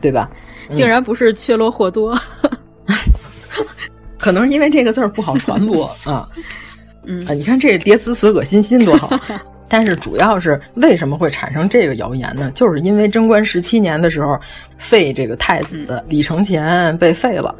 [0.00, 0.30] 对吧？
[0.72, 2.16] 竟然不是缺罗霍多，
[4.16, 6.28] 可能是因为这个字儿不好传播啊。
[7.02, 9.10] 嗯啊，你看这叠词词恶心心多好。
[9.68, 12.50] 但是主要是为什么会产生这个谣言呢？
[12.54, 14.38] 就是因为贞观十七年的时候
[14.78, 17.54] 废这个太子李承乾被废了，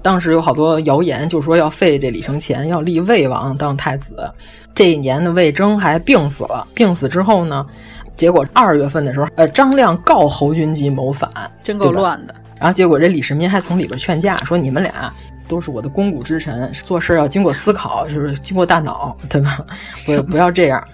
[0.00, 4.30] 当时有好多谣言，就说要废这李承乾，要立魏王当太子。
[4.74, 7.66] 这一年的，魏征还病死了，病死之后呢，
[8.14, 11.30] 结果二月份的时候，呃，张亮告侯君集谋反，
[11.62, 12.34] 真够乱的。
[12.58, 15.12] 然后结果这李世民还从里边劝架，说你们俩。
[15.48, 19.64] 都是我的肱骨之臣，做事要经过思考，就是经过大脑，对吧？
[20.04, 20.86] 不不要这样。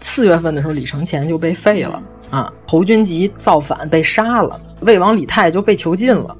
[0.00, 6.36] 四月份的时候，李承乾就被废了啊，侯君集造反被杀了，魏王李泰就被囚禁了。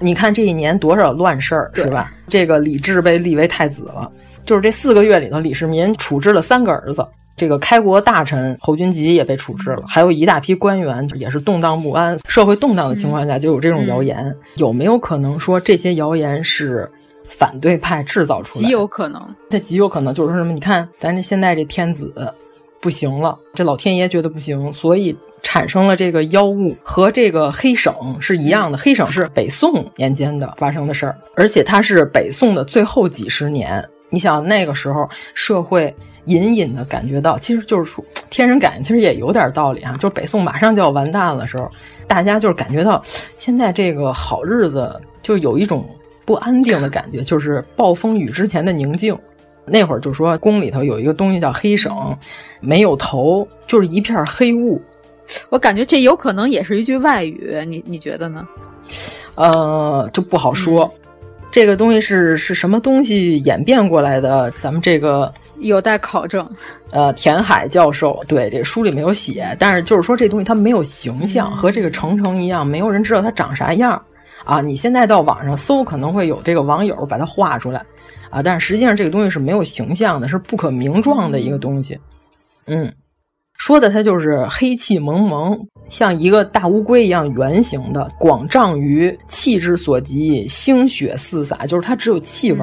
[0.00, 2.12] 你看这一年多少乱事儿，是吧？
[2.26, 4.10] 这个李治被立为太子了，
[4.44, 7.06] 就是这四个月里头，李世民处置了三个儿子。
[7.36, 14.18] 这个开国大臣侯君集也被处置了，还有一大批官员也是动荡不安，社会动荡的情况下就有这种谣言。
[14.18, 16.90] 嗯、有没有可能说这些谣言是
[17.24, 18.66] 反对派制造出来的？
[18.66, 20.52] 极有可能，这极有可能就是说什么？
[20.52, 22.12] 你看咱这现在这天子
[22.80, 28.78] 不行了，这老天爷觉得不行，所以产生了这个妖物，和这个黑省是一样的。
[28.78, 33.86] 黑省是北宋年间的发生的事儿，而且它是北宋的最后几十年。
[34.08, 35.94] 你想那个时候社会。
[36.26, 39.94] 隐隐的感觉到，其实就是说天人感应，其实也有点道理啊。
[39.98, 41.68] 就是北宋马上就要完蛋了时候，
[42.06, 43.00] 大家就是感觉到
[43.38, 45.88] 现在这个好日子就有一种
[46.26, 49.18] 不安定的感觉，就是暴风雨之前的宁静。
[49.70, 52.16] 那会儿就说宫里头有一个东西叫黑省，
[52.60, 54.80] 没有头，就是一片黑雾。
[55.48, 58.46] 我感觉这有可能也是一句外语，你你觉得呢？
[59.36, 60.82] 呃，就不好说。
[60.82, 61.10] 嗯、
[61.50, 64.50] 这个东西是是什么东西演变过来的？
[64.58, 65.32] 咱们这个。
[65.60, 66.48] 有待考证。
[66.90, 74.02] 呃，田海教授对这书里没有写，但是就是说这东西它没有形象，嗯、和这个程程一样，没有人知道它长啥样
[74.42, 74.62] 啊。
[74.62, 77.84] 你现在到网上搜，可能会有这个网友把它画出来
[78.30, 81.98] 啊，但是实际上这个东西是没有形象的，是不可名状的一个东西。
[82.66, 82.92] 嗯，
[83.54, 85.58] 说的它就是黑气蒙蒙，
[85.88, 92.60] 像一个大乌龟一样圆形的，广胀于气之所及，腥血四洒，就是它只有气味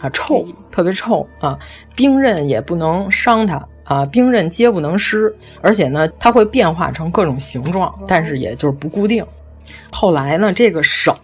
[0.00, 1.58] 啊，臭，特别臭啊，
[1.94, 3.66] 冰刃也不能伤它。
[3.84, 9.24] 啊，冰刃皆不能施，而且呢，它会变化成各种形状，但是也就是不固定。
[9.92, 11.14] 后来呢，这个省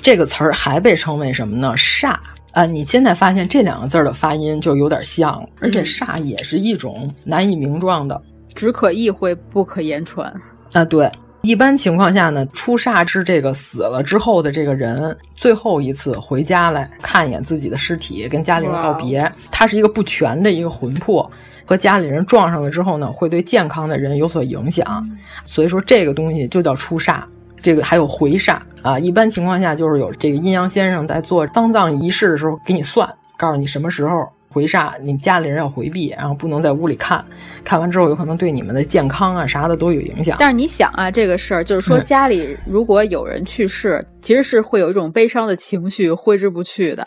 [0.00, 1.74] 这个词儿还被称为什么呢？
[1.76, 2.16] 煞
[2.54, 2.64] 啊！
[2.64, 8.22] 你现在发现这两个字儿的发音就有点像了，而且煞也是一种难以名状的，
[8.54, 10.32] 只可意会不可言传
[10.72, 10.84] 啊。
[10.84, 11.10] 对，
[11.42, 19.30] 一般情况下呢，出煞是这个死了之后的这个人最后一次回家来看一眼自己的尸体，跟家里人告别。
[19.50, 21.28] 他是一个不全的一个魂魄。
[21.66, 25.02] 和家里人撞上了之后呢，会对健康的人有所影响，
[25.46, 27.22] 所以说这个东西就叫出煞。
[27.64, 33.08] 这个还有回煞啊，一般情况下就是有这个阴阳先生在做丧葬仪式的时候给你算，
[33.38, 37.24] 告诉你什么时候回煞，你家里人要回避，然后不能在屋里看，
[37.64, 40.36] 看完之后有可能对你们的健康啊啥的都有影响。
[40.38, 47.06] 但是你想啊，这个事儿就是说家里如果有人去世，其实是会有一种悲伤的情绪挥之不去的，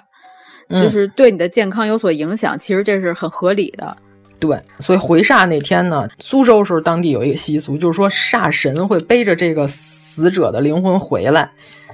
[0.71, 3.95] 就是对你的健康有所影响，其实这是很合理的。
[4.39, 11.49] 对，所以回煞那天呢，苏州时候当地有一个习俗，就是说煞神会背着这个死者的灵魂回来，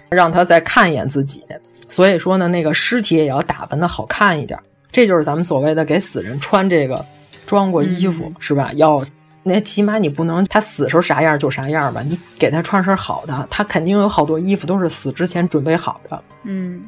[0.09, 1.41] 让他再看一眼自己。
[1.87, 4.59] 所以说呢，那个尸体也要打扮的好看一点，
[4.91, 7.05] 这就是咱们所谓的给死人穿这个
[7.45, 8.71] 装过衣服，是吧？
[8.73, 9.05] 要
[9.41, 16.21] 那起码你不能他死时候啥样就啥样吧，你给他穿身好的，他肯定有好多衣服都是死之前准备好的。
[16.43, 16.81] 嗯，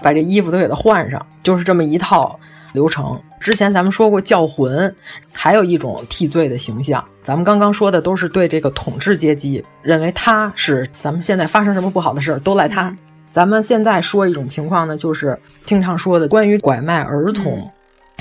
[0.00, 2.38] 把这衣服都给他换上，就是这么一套。
[2.72, 4.94] 流程之前咱们说过叫魂，
[5.32, 7.04] 还有一种替罪的形象。
[7.22, 12.94] 咱们刚刚说的都是对这个统治阶级认为他是咱们现在发生什么不好的事儿都赖他。
[13.30, 17.70] 咱们现在说一种情况呢，就是经常说的关于拐卖儿童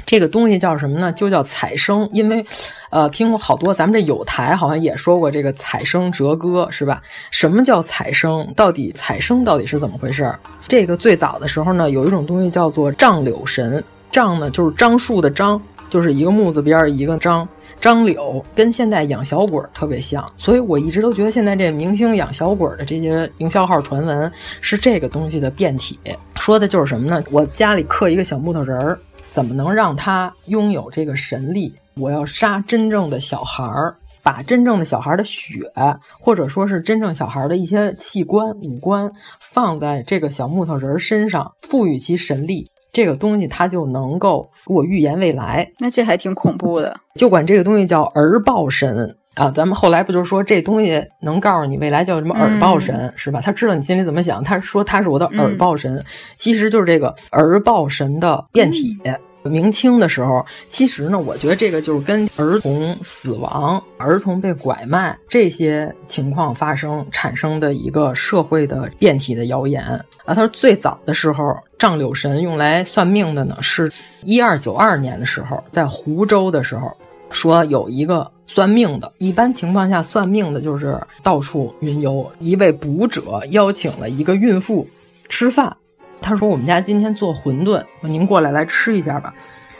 [0.06, 1.12] 这个东西叫什么呢？
[1.12, 2.08] 就叫采生。
[2.14, 2.46] 因为
[2.90, 7.02] 呃，听过好多咱们这有台好像也说过这个采生折歌是吧？
[7.32, 8.48] 什么叫采生？
[8.56, 10.34] 到底采生到底是怎么回事？
[10.68, 13.84] 这个最早的时候呢，有一种东西叫做丈柳神。
[14.12, 17.48] 樟呢，就是樟树的樟，就是一个木字边一个樟，
[17.80, 24.32] 樟柳跟现在养小鬼特别像，所以我一直都觉得现在这明星养小鬼的这些营销号传闻
[24.62, 26.00] 是这个东西的变体，
[26.36, 27.24] 说的就是什么呢？
[27.32, 29.00] 我家里刻一个小木头人儿，
[29.30, 31.74] 怎么能让他拥有这个神力？
[31.96, 35.72] 我要杀真正的小孩儿，把真正的小孩的血，
[36.20, 42.70] 或者说是真正小孩的一些器官、五官放在这个小木头人身上，赋予其神力。
[42.92, 46.96] 这个东西它就能够给我预言未来，那这还挺恐怖的。
[47.16, 49.52] 就管这个东西叫儿报神啊。
[49.52, 53.40] 咱们后来不就是说这东西能告诉你未来叫什么耳报神是吧？
[53.42, 56.04] 他知道你心里怎么想，他说他是我的耳报神，
[56.36, 58.98] 其实就是这个耳报神的变体。
[59.44, 69.82] 明清的时候，其实呢，我觉得这个就是跟儿童死亡、儿童被拐卖这些情况发生产生的一个社会的变体的谣言
[70.26, 70.34] 啊。
[70.34, 71.56] 他说最早的时候。
[71.80, 76.92] 丈柳神用来算命的呢，是一二九二年的时候，在湖州的时候，
[77.32, 79.12] 说有一个算命的。
[79.18, 82.30] 一般情况下，算命的就是到处云游。
[82.40, 84.86] 一位卜者邀请了一个孕妇
[85.30, 85.78] 吃饭，
[86.22, 89.34] 他说：“我们家今天做馄饨，您过来来吃一下吧。”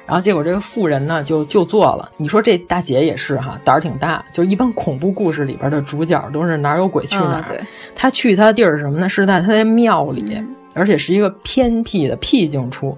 [0.08, 2.10] 然后结果这个妇人呢就就做了。
[2.18, 4.26] 你说这大姐也是哈，胆儿挺大。
[4.32, 7.62] 就一般恐怖故事里边的主角都是哪有鬼去哪儿。
[7.94, 9.10] 他去他地儿是什么呢？
[9.10, 10.42] 是在他的庙里。
[10.74, 12.96] 而且是一个偏僻的僻静处，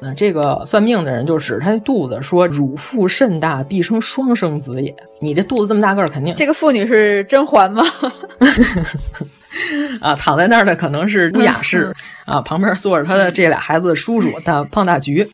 [0.00, 7.82] 那这个算命的人就指他的肚子说：“乳腹甚大，必生双生子也。”你这肚子这么大个儿，肯定这个妇女是甄嬛吗？
[10.00, 11.94] 啊，躺在那儿的可能是乌雅氏
[12.26, 15.26] 啊，旁边坐着他的这俩孩子的叔叔，大胖大橘，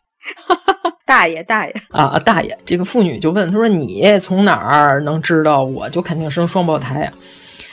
[1.05, 2.57] 大爷大爷啊，大爷。
[2.63, 5.63] 这个妇女就问他说：“你从哪儿能知道？
[5.63, 7.13] 我就肯定生双胞胎啊？”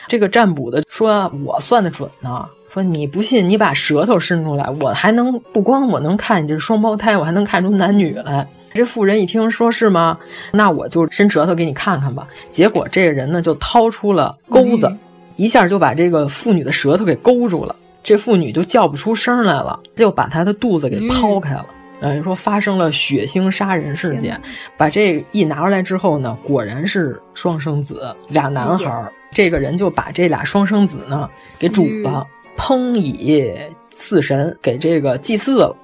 [0.08, 8.46] 这个占卜的说：“我算的准呢。”说你不信，你把舌头伸出来，我还能不光我能看你这双胞胎，我还能看出男女来。
[8.74, 10.18] 这妇人一听说是吗？
[10.52, 12.28] 那我就伸舌头给你看看吧。
[12.50, 14.94] 结果这个人呢就掏出了钩子，
[15.36, 17.74] 一下就把这个妇女的舌头给勾住了。
[18.02, 21.66] 这妇女就叫不出声来了，就把她的肚子给剖开了。
[22.00, 24.40] 等于说发生了血腥杀人事件。
[24.76, 29.10] 把这一拿出来之后呢，果然是双生子，俩男孩。
[29.30, 32.26] 这个人就把这俩双生子呢给煮了。
[32.59, 33.50] 烹以
[33.88, 35.74] 祀神，给这个祭祀了，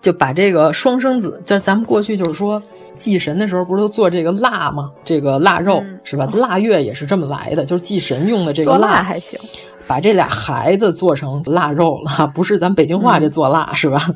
[0.00, 2.60] 就把这个双生子，就咱们过去就是说
[2.94, 4.90] 祭神的时候，不是都做这个腊吗？
[5.04, 6.26] 这个腊肉是吧？
[6.32, 9.38] 腊月也是这么来的，就是祭神用的这个腊还行。
[9.86, 14.10] 把这俩孩子做成腊肉了，不是咱北京话这做腊是吧？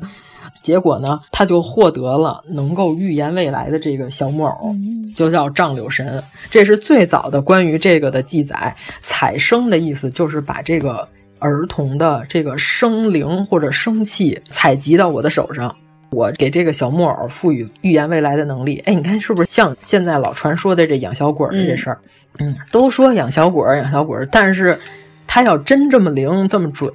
[0.63, 4.73] 结果呢，他就获得了能够预言未来的这个小木偶，
[5.13, 6.23] 就叫丈柳神。
[6.51, 8.73] 这是最早的关于这个的记载。
[9.01, 11.09] 采生的意思就是把这个
[11.43, 15.75] 儿童的这个生灵或者生气采集到我的手上，
[16.13, 18.79] 我给这个小木偶赋予预言未来的能力。
[18.87, 21.99] 哎，你看是不是像现在老传说的这养小鬼的这事儿？
[22.39, 24.79] 嗯，都说养小鬼养小鬼，但是
[25.27, 26.91] 他要真这么灵这么准。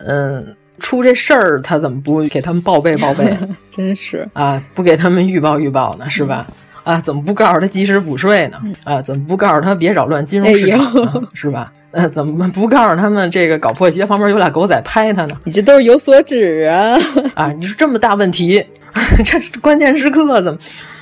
[0.80, 3.36] 出这事儿，他怎么不给他们报备报备？
[3.72, 6.46] 真是啊，不给他们预报预报呢，是吧？
[6.88, 8.58] 啊，怎么不告诉他及时补税呢？
[8.86, 11.22] 啊，怎么不告诉他别扰乱金融市场呢？
[11.34, 11.70] 是吧？
[11.92, 15.36] 呃，怎么不告诉他们这个搞破鞋旁边有俩狗仔拍他呢？
[15.44, 16.98] 你这都是有所指啊！
[17.36, 18.66] 啊，你说这么大问题，
[19.26, 20.58] 这关键时刻怎么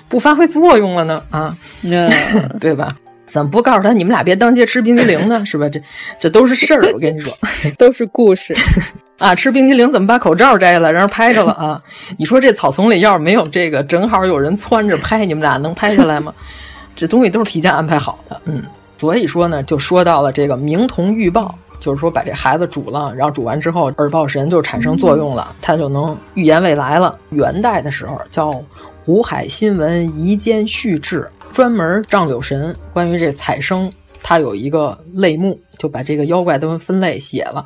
[0.10, 1.22] 不发挥作用了呢？
[1.30, 1.56] 啊，
[2.60, 2.88] 对吧？
[3.26, 5.44] 怎么不告诉他你们俩别当街吃冰激凌呢？
[5.46, 5.68] 是吧？
[5.70, 5.82] 这
[6.20, 7.36] 这都是事儿，我跟你说，
[7.78, 8.56] 都是故事
[9.18, 9.34] 啊！
[9.34, 11.82] 吃冰激凌怎么把口罩摘下来让人拍着了啊？
[12.18, 16.34] 你说这草丛里要是没有这个，正好有人窜着拍，你们俩能拍下来吗？
[16.96, 18.64] 这东西都是提前安排好的，嗯。
[18.98, 27.14] 所以说呢，就说到了这个明童预报，就是说把这孩子煮了，然后煮完之后，耳报神就产生作用了，他就能预言未来了。
[27.32, 28.52] 元代的时候叫
[29.04, 31.22] 《湖海新闻夷间序志》。
[31.56, 33.90] 专门丈柳神关于这采生，
[34.22, 37.66] 他有一个类目，就把这个妖怪都分类写了。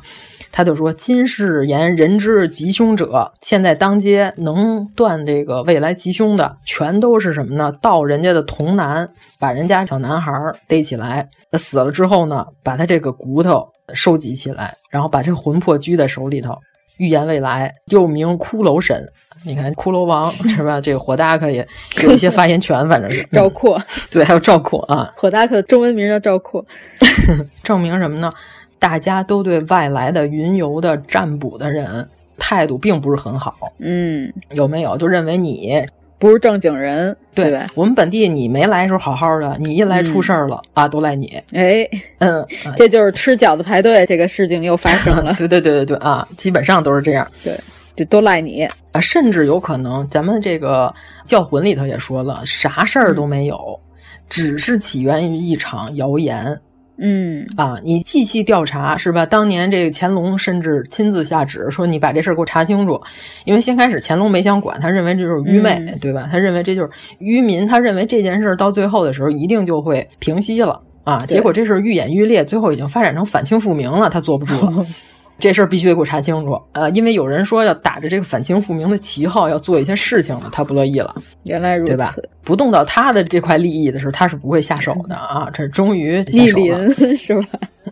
[0.52, 7.72] 他就说：“今世言人之吉凶者，现在当街能断这个未来吉凶的，全都是什么呢？
[7.82, 9.08] 盗人家的童男，
[9.40, 10.32] 把人家小男孩
[10.68, 16.56] 逮起来，死了之后呢，把他这个骨头收集起来，然后把这魂魄拘在手里头，
[16.96, 19.04] 预言未来，又名骷髅神。”
[19.44, 20.80] 你看骷髅王是吧？
[20.80, 21.66] 这个火大克也
[22.02, 23.80] 有一些发言权，反正是 赵括，
[24.10, 25.10] 对，还有赵括啊。
[25.16, 26.64] 火大克的中文名叫赵括，
[27.62, 28.30] 证明什么呢？
[28.78, 32.08] 大家都对外来的云游的占卜的人
[32.38, 33.54] 态度并不是很好。
[33.78, 35.84] 嗯，有没有就认为你
[36.18, 37.16] 不是正经人？
[37.34, 37.66] 对吧？
[37.74, 41.42] 我们本地你没来时候好好的，你一来出事儿了啊，都赖你。
[41.52, 41.86] 哎，
[42.18, 42.46] 嗯，
[42.76, 45.34] 这就是吃饺子排队这个事情又发生了。
[45.34, 47.26] 对对对对对啊，基本上都是这样。
[47.42, 47.58] 对。
[48.00, 48.98] 这都赖你啊！
[48.98, 50.90] 甚至有可能，咱们这个
[51.26, 53.78] 教魂里头也说了，啥事儿都没有，
[54.26, 56.58] 只是起源于一场谣言。
[56.98, 59.26] 嗯啊，你细细调查是吧？
[59.26, 62.98] 当年这个乾隆甚至亲自下旨说，你把这事儿给我查清楚。
[63.44, 66.26] 因为先开始乾隆没想管，他认为这就是愚昧，对吧？
[66.32, 71.18] 他认为这就是愚民，他认为这件事儿到最后的时候一定就会平息了啊。
[71.18, 74.86] 结果这事儿愈演愈烈，最后已经发展成反清复明了，他坐不住了。
[75.40, 81.14] 这事儿必须得给我查清楚，呃，因为有人说要打着这个反清复明的旗号要做一些事情了，他不乐意了。
[81.44, 82.14] 原来如此，对吧？
[82.42, 85.48] 不动到他的这块利益的时候，他是不会下手的啊！
[85.52, 86.76] 这终于莅临
[87.16, 87.46] 是吧？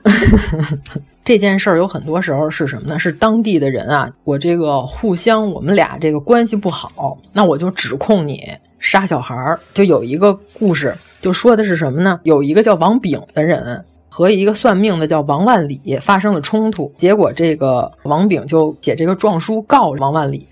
[1.24, 2.98] 这件事儿有很多时候是什么呢？
[2.98, 8.46] 是当地的人啊，我这个互相我们俩这个关系不好，那我就指控你
[8.78, 9.58] 杀小孩儿。
[9.74, 12.20] 就有一个故事，就说的是什么呢？
[12.22, 13.82] 有一个叫王炳的人。
[14.08, 20.48] 和一个算命的叫王万里发生了冲突，结果这个王炳就写这个状书告王万里。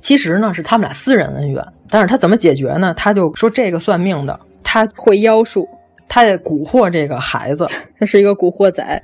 [0.00, 2.94] 其实呢是他们俩私人恩怨，但是他怎么解决呢？
[2.94, 5.68] 他就说这个算命的他会妖术，
[6.08, 9.02] 他也蛊惑这个孩子，他是一个蛊惑仔。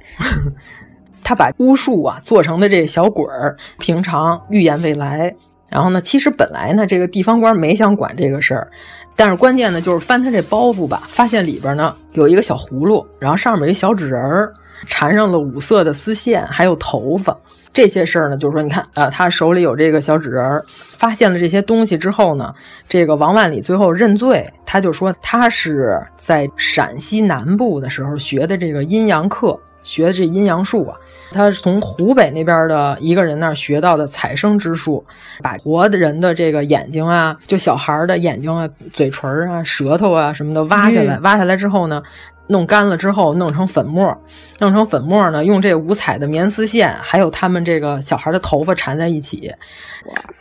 [1.24, 5.34] 他把巫术啊做成的这小鬼儿，平常预言未来。
[5.70, 8.70] 然后呢，其实本来呢这个地方官没想管这个事儿。
[9.16, 14.52] 但是关键呢，就是翻他这包袱吧，发现里边呢有一个小葫芦，然后上面有一小纸人儿，
[14.86, 17.36] 缠上了五色的丝线，还有头发。
[17.72, 22.54] 这些事儿呢，就是说，你看啊，他手里有这个小纸人儿，发现了这些东西之后呢，
[22.88, 29.58] 这个王万里最后认罪，他就说他是在陕西南部的时候学的这个阴阳课。
[29.84, 30.96] 学的这阴阳术啊，
[31.30, 35.04] 他是从湖北那边的一个人那儿学到的采生之术，
[35.40, 42.02] 把活的人的这个眼睛啊，就小孩的眼睛啊、嘴唇啊、舌头啊什么的挖下来，挖下来之后呢，
[42.46, 44.16] 弄干了之后弄成粉末，
[44.60, 49.52] 弄成粉末呢，用这五彩的棉丝线，还有他们这个小孩的头发缠在一起，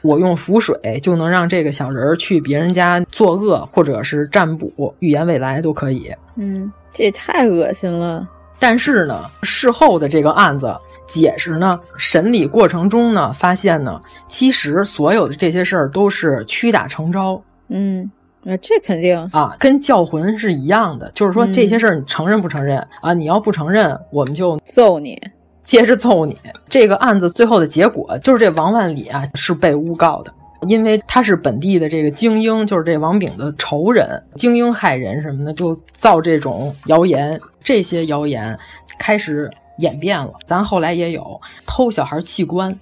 [0.02, 6.14] 我用符水就能让这个小人去别人家作恶，或者是占卜、预言未来都可以。
[6.36, 8.26] 嗯，这也太恶心了。
[8.60, 10.76] 但是呢，事后的这个案子
[11.06, 17.42] 解释呢，审理过程中呢，发现呢，其实所有的这些事儿都是屈打成招。
[17.68, 18.10] 嗯，
[18.42, 23.14] 那这肯定啊，跟教魂是一样的，就是说这些事儿你承认不承认啊？
[23.14, 25.22] 你要不承认，我们就揍你，
[25.62, 26.38] 接着揍你。
[26.70, 30.34] 这个案子最后的结果就是这王万里啊是被诬告的。
[30.64, 37.40] 因为他是本地的这个精英，就是这王炳的仇人，精英害人什么的，就造这种谣言。
[37.64, 38.60] 这些谣言
[39.00, 42.78] 开始演变了，咱后来也有偷小孩器官，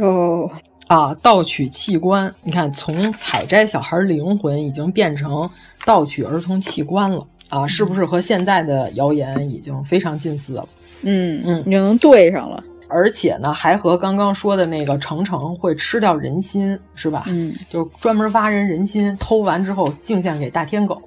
[0.00, 0.50] 哦
[0.86, 5.48] 啊，盗取器官，你看，从采摘小孩灵魂已经变成
[5.84, 10.66] 盗取儿童器官了啊，是不是和现在的谣言已经非常近似了？
[11.02, 12.64] 嗯嗯，你就能对上了。
[12.88, 17.24] 而且呢，还和刚刚说的那个程程会吃掉人心，是吧？
[17.26, 21.00] 嗯，就是专门挖人人心，偷完之后敬献给大天狗。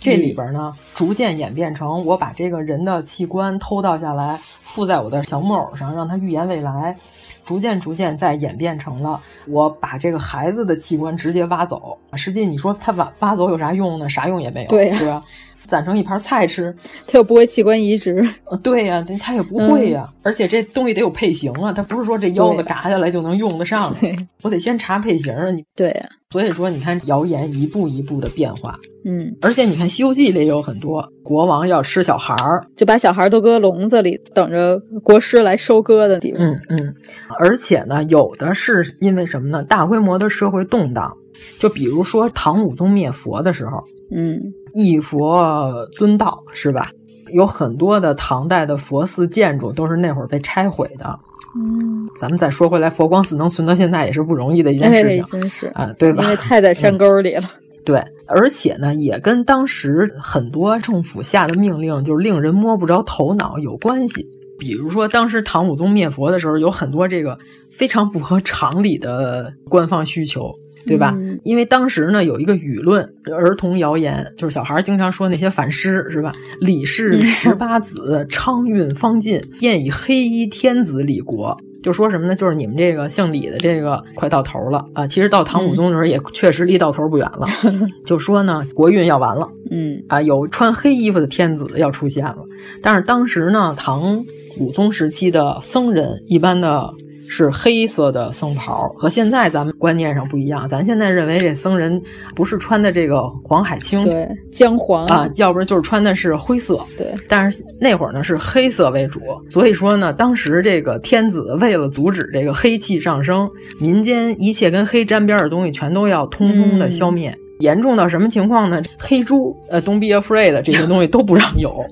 [0.00, 6.96] 这里边呢，逐渐演变成我把这个人的器官偷盗下来，附在我的小木偶上，让他预言未来。
[7.44, 11.98] 逐渐逐渐再演变成了我把这个孩子的器官直接挖走。
[12.12, 14.06] 实际你说他挖挖走有啥用呢？
[14.06, 15.24] 啥用也没有，对是吧？
[15.68, 16.74] 攒成一盘菜吃，
[17.06, 18.26] 他又不会器官移植。
[18.62, 20.20] 对呀、啊，他也不会呀、啊嗯。
[20.24, 23.94] 而且这东西得有配型啊，他不是说这腰子嘎下来就能用得上，
[24.42, 25.50] 我得先查配型啊。
[25.50, 28.74] 你对呀、啊，所以说你看谣言一步一步的变化。
[29.04, 36.42] 嗯，而且你看《西游记》里有很多国王要吃小孩儿，就把小孩儿都搁笼子里，等着国师来收割的地方。
[36.42, 36.94] 嗯嗯，
[37.38, 39.62] 而且呢，有的是因为什么呢？
[39.62, 41.10] 大规模的社会动荡，
[41.58, 44.40] 就比如说唐武宗灭佛的时候，嗯，
[44.74, 46.90] 一佛尊道是吧？
[47.32, 51.18] 有很多的唐代的佛寺建筑都是那会儿被拆毁的。
[51.56, 56.22] 嗯，咱们再说回来，佛光寺能存到现在也是不容易的一件事情，哎、真是啊，对吧？
[56.22, 57.42] 因为太在山沟里了。
[57.42, 64.26] 嗯对，而且呢，也跟当时很多政府下的命令就是令人摸不着头脑有关系。
[64.58, 67.38] 比如说，当时唐武宗灭佛的时候，有很多这个
[67.70, 70.52] 非常不合常理的官方需求，
[70.88, 71.14] 对吧？
[71.16, 76.32] 嗯、因为当时呢，有一个舆论，儿童谣言，就是小孩经常说那些反诗，是吧？
[76.60, 81.56] 李氏十八子，昌运方尽，便以黑衣天子李国。
[81.80, 82.34] 就说什么呢？
[82.34, 85.06] 就是你们这个姓李的这个快到头了啊！
[85.06, 87.46] 其实到唐武宗的时候也确实离到头不远了。
[87.62, 92.38] 嗯、 就说呢，国运要完了，嗯啊，有穿黑衣服的天子要出现了。
[92.82, 94.24] 但是当时呢，唐
[94.58, 96.92] 武宗时期的僧人一般的
[97.28, 100.66] 是黑色的僧袍，和现在咱们观念上不一样。
[100.66, 102.00] 咱现在认为这僧人
[102.34, 107.06] 不是穿的这个黄海青，对，姜黄啊，要不然就是穿的是灰色，对。
[107.28, 113.48] 但是那会儿呢是黑色为主，所以说呢，当时这个天子为了阻止这个黑气上升，
[113.78, 117.30] 民间一切跟黑沾边的东西全都要通通的消灭。
[117.30, 118.80] 嗯、严重到什么情况呢？
[118.98, 121.84] 黑猪，呃，Don't be afraid，这些 东西都不让有，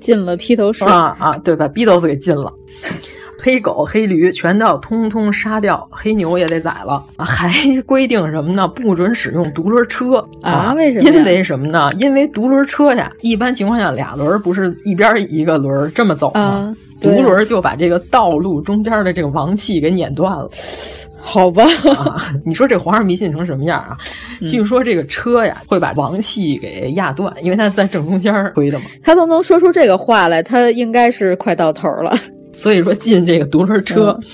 [0.00, 2.52] 进了披头士啊啊，对，把 Beatles 给禁了。
[3.40, 7.50] 黑狗、黑驴全都要通通杀掉，黑牛也得宰了，还
[7.86, 8.68] 规定什么呢？
[8.68, 10.74] 不准使用独轮车啊？
[10.74, 11.08] 为什么？
[11.08, 11.88] 因为什么呢？
[11.98, 16.40] 因为独轮车呀，一般情况下俩轮不是一边一个轮这么走吗？
[16.40, 20.48] 啊、独轮就把这个道路中间的这个王气给碾断了。
[21.22, 21.64] 好吧、
[21.96, 23.96] 啊， 你说这皇上迷信成什么样啊？
[24.40, 28.86] 嗯、据说这个车呀会把王气给压断，因为他在正中间推的嘛。
[29.02, 32.16] 他都能说出这个话来，他应该是快到头了。
[32.60, 34.24] 所以说进这个独轮车，嗯、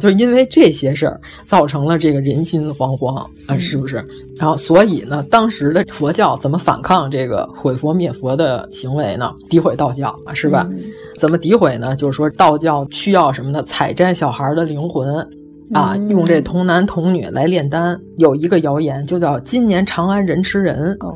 [0.00, 4.04] 就是因为这些事儿造成了这个人心惶惶啊，是不是？
[4.36, 9.32] 然后所以呢，当时的佛教怎么反抗这个毁佛灭佛的行为呢？
[9.48, 10.66] 诋毁道教啊，是吧？
[10.72, 10.80] 嗯、
[11.16, 11.94] 怎么诋毁呢？
[11.94, 13.62] 就是说道教需要什么呢？
[13.62, 15.24] 采摘小孩的灵魂。
[15.72, 20.96] 啊，嗯、用这童男童女来炼丹，有一个谣言就叫“今年长安人吃人”。
[21.00, 21.14] 哦，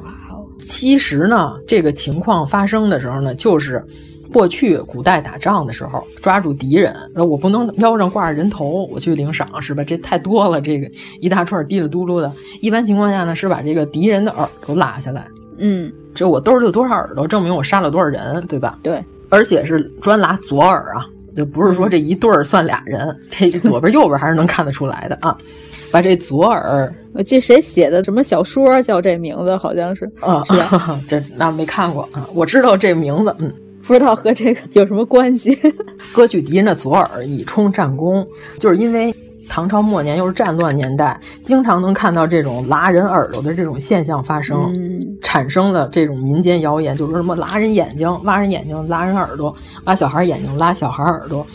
[0.60, 3.82] 其实呢，这个情况发生的时候呢，就是
[4.32, 9.84] 过去古代打仗的时候，抓住敌人，那我不能腰上挂着人头，我去领赏是吧？
[9.84, 10.90] 这太多了，这个
[11.20, 12.32] 一大串滴里嘟噜的。
[12.60, 15.26] 一般情况下呢，是把这个敌人的耳朵拉下来，
[15.58, 18.78] 嗯，这我兜里有多少耳朵，证明我杀了多少人，对吧？
[18.82, 21.06] 对，而且是专拉左耳啊。
[21.34, 25.34] 就不是说这一对儿算俩人，这左边右边还是能看得出来的啊。
[25.90, 30.42] 把这左耳，我记谁写的什么小说叫这名字，好像是啊？
[31.08, 33.50] 这那没看过啊，我知道这名字，嗯，
[33.86, 35.58] 不知道和这个有什么关系。
[36.12, 38.26] 割去敌人的左耳以充战功，
[38.58, 39.14] 就是因为
[39.48, 49.54] 唐朝末年又是战乱年代，经常能看到这种拉人耳朵的这种现象发生，嗯、产生了这种民间谣言，就是什么拉人眼睛、挖人眼睛、拉人耳朵，
[49.84, 51.46] 挖小孩眼睛、拉小孩耳朵。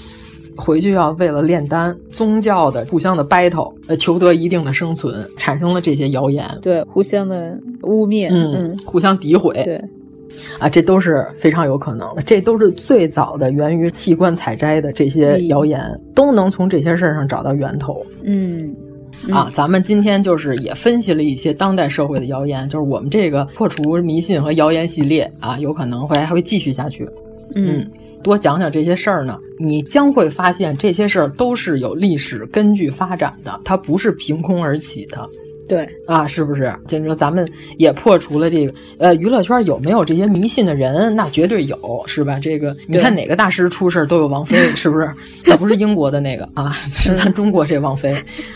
[0.55, 9.79] 回去要为了炼丹，宗教的互相的 battle，呃，求得一定的生存，产生了这些谣言，对，互相的污蔑，嗯，嗯互相诋毁，对，
[10.59, 18.75] 啊，这都是非常有可能的，这都是最早的源于器官采摘的这些谣言，嗯、都能从这些事儿上找到源头，嗯。
[19.31, 27.03] 啊，咱们今天就是也分析了一些当代社会的谣言，就是我们这个破除迷信和谣言系列啊，有可能会还会继续下去，
[27.55, 27.79] 嗯。
[27.79, 27.91] 嗯
[28.23, 35.29] 多讲讲这些事儿呢，你将会发现这些事儿都是有历史根据发展的，它不是凭空而起的。
[35.67, 36.73] 对啊，是不是？
[36.87, 41.15] 就是说咱们也破除了这个呃，娱乐圈有没有这些迷信的人？
[41.15, 42.39] 那绝对有，是吧？
[42.39, 45.11] 这个你看哪个大师出事都有王菲，是不是？
[45.45, 48.15] 那不是英国的那个啊， 是咱中国这王菲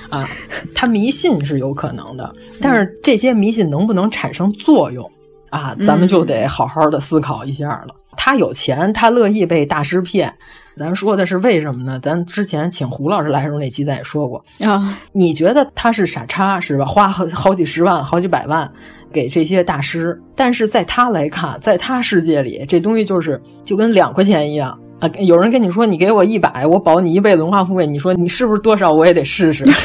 [0.10, 0.30] 啊，
[0.74, 5.10] 他迷信是有可能的，但是这些迷信能不能产生作用
[5.50, 5.76] 啊？
[5.82, 7.96] 咱们就得好好的思考一下了。
[8.16, 10.34] 他有钱，他乐意被大师骗。
[10.74, 12.00] 咱说的是为什么呢？
[12.00, 14.98] 咱之前请胡老师来的时候那期咱也说过啊。
[15.12, 16.86] 你觉得他是傻叉是吧？
[16.86, 18.72] 花好好几十万、好几百万
[19.12, 25.10] 给这些大师，但是在他来看，在他世界里，这东西就是就跟两块钱一样啊。
[25.20, 29.66] 有人跟你说你给我一百，我保你一辈子荣华富贵，你说你是不是多少我也得试试？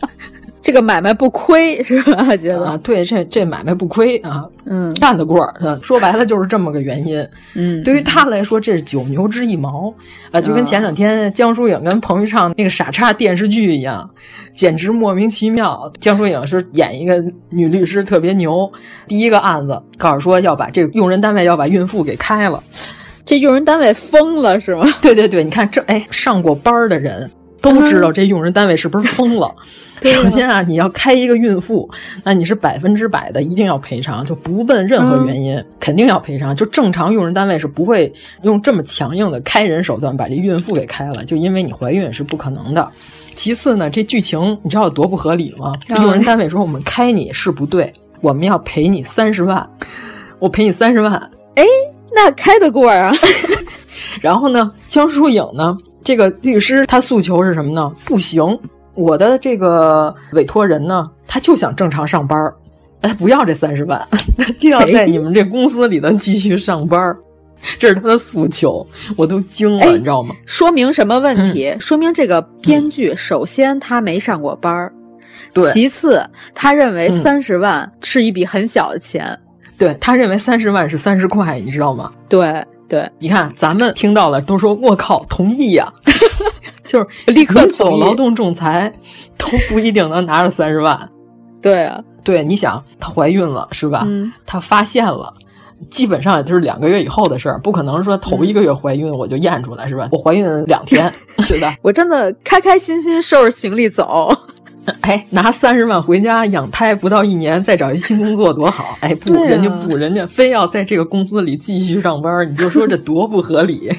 [0.65, 2.35] 这个买卖不亏是吧？
[2.39, 5.47] 觉得啊，对，这这买卖不亏啊，嗯，干得过。
[5.83, 7.29] 说白了就是这么个原因。
[7.53, 9.93] 嗯，对于他来说，这是九牛之一毛
[10.31, 14.09] 啊，就跟前两天江疏影跟彭昱畅那个傻叉电视剧一样，
[14.55, 15.93] 简直莫名其妙。
[16.01, 18.73] 江疏影是演一个女律师，特别牛。
[19.07, 22.65] 第一个案子告诉说要把这个用人单位要把孕妇给开了，
[23.27, 24.91] 这用人单位疯了是吗？
[25.03, 27.31] 对对对，你看这哎，上过班的人。
[27.65, 29.53] 都知道这用人单位是不是疯了？
[30.05, 31.89] 首先啊，你要开一个孕妇，
[32.23, 36.55] 那你是百分之百的一定要赔偿，就不问任何原因，肯定要赔偿。
[36.55, 38.13] 就正常用人单位是不会
[38.43, 42.87] 用这么强硬的开人手段把这孕妇给开了，就因为你怀孕是不可能的。
[43.33, 45.73] 其次呢，这剧情你知道有多不合理吗？
[45.97, 49.67] 用人单位说我们开你是不对，我们要赔你三十万，
[50.39, 51.13] 我赔你三十万，
[51.55, 51.65] 哎，
[52.15, 53.11] 那开得过啊？
[54.21, 55.77] 然后呢，江疏影呢？
[56.03, 57.91] 这个律师他诉求是什么呢？
[58.05, 58.59] 不行，
[58.95, 62.55] 我的这个委托人呢，他就想正常上班儿，
[63.01, 67.17] 他不要这三十万， 他就要在你们这公司里头继续上班儿，
[67.79, 68.87] 这是他的诉求，
[69.17, 70.35] 我都惊了，你知道吗？
[70.45, 71.69] 说明什么问题？
[71.71, 74.93] 嗯、说明这个编剧首先他没上过班儿，
[75.55, 76.23] 对，其次
[76.55, 79.39] 他认为三十万是一笔很小的钱，
[79.79, 82.13] 对他认为三十万是三十块，你知道吗？
[82.29, 82.63] 对。
[82.89, 85.93] 对，你看，咱们听到了都说我靠，同意呀、啊，
[86.87, 88.93] 就是立刻走劳动仲裁
[89.39, 91.09] 都不一定能拿着三十万。
[91.63, 94.03] 对啊，对，你想她怀孕了是吧？
[94.07, 95.33] 嗯，她发现了，
[95.91, 100.09] 基本上也就是两个月以后的事儿，不可能说头一个月怀孕我就验出来是吧？
[100.13, 101.75] 我怀孕两天， 是的？
[101.81, 104.31] 我真的开开心心收拾行李走。
[105.01, 108.97] 哎，拿三十万回家养胎，不到一年再找一新工作多好！
[109.01, 113.91] 哎，不，啊、人家不，人家非要在这个公司里继续上班，你就说这多不合理！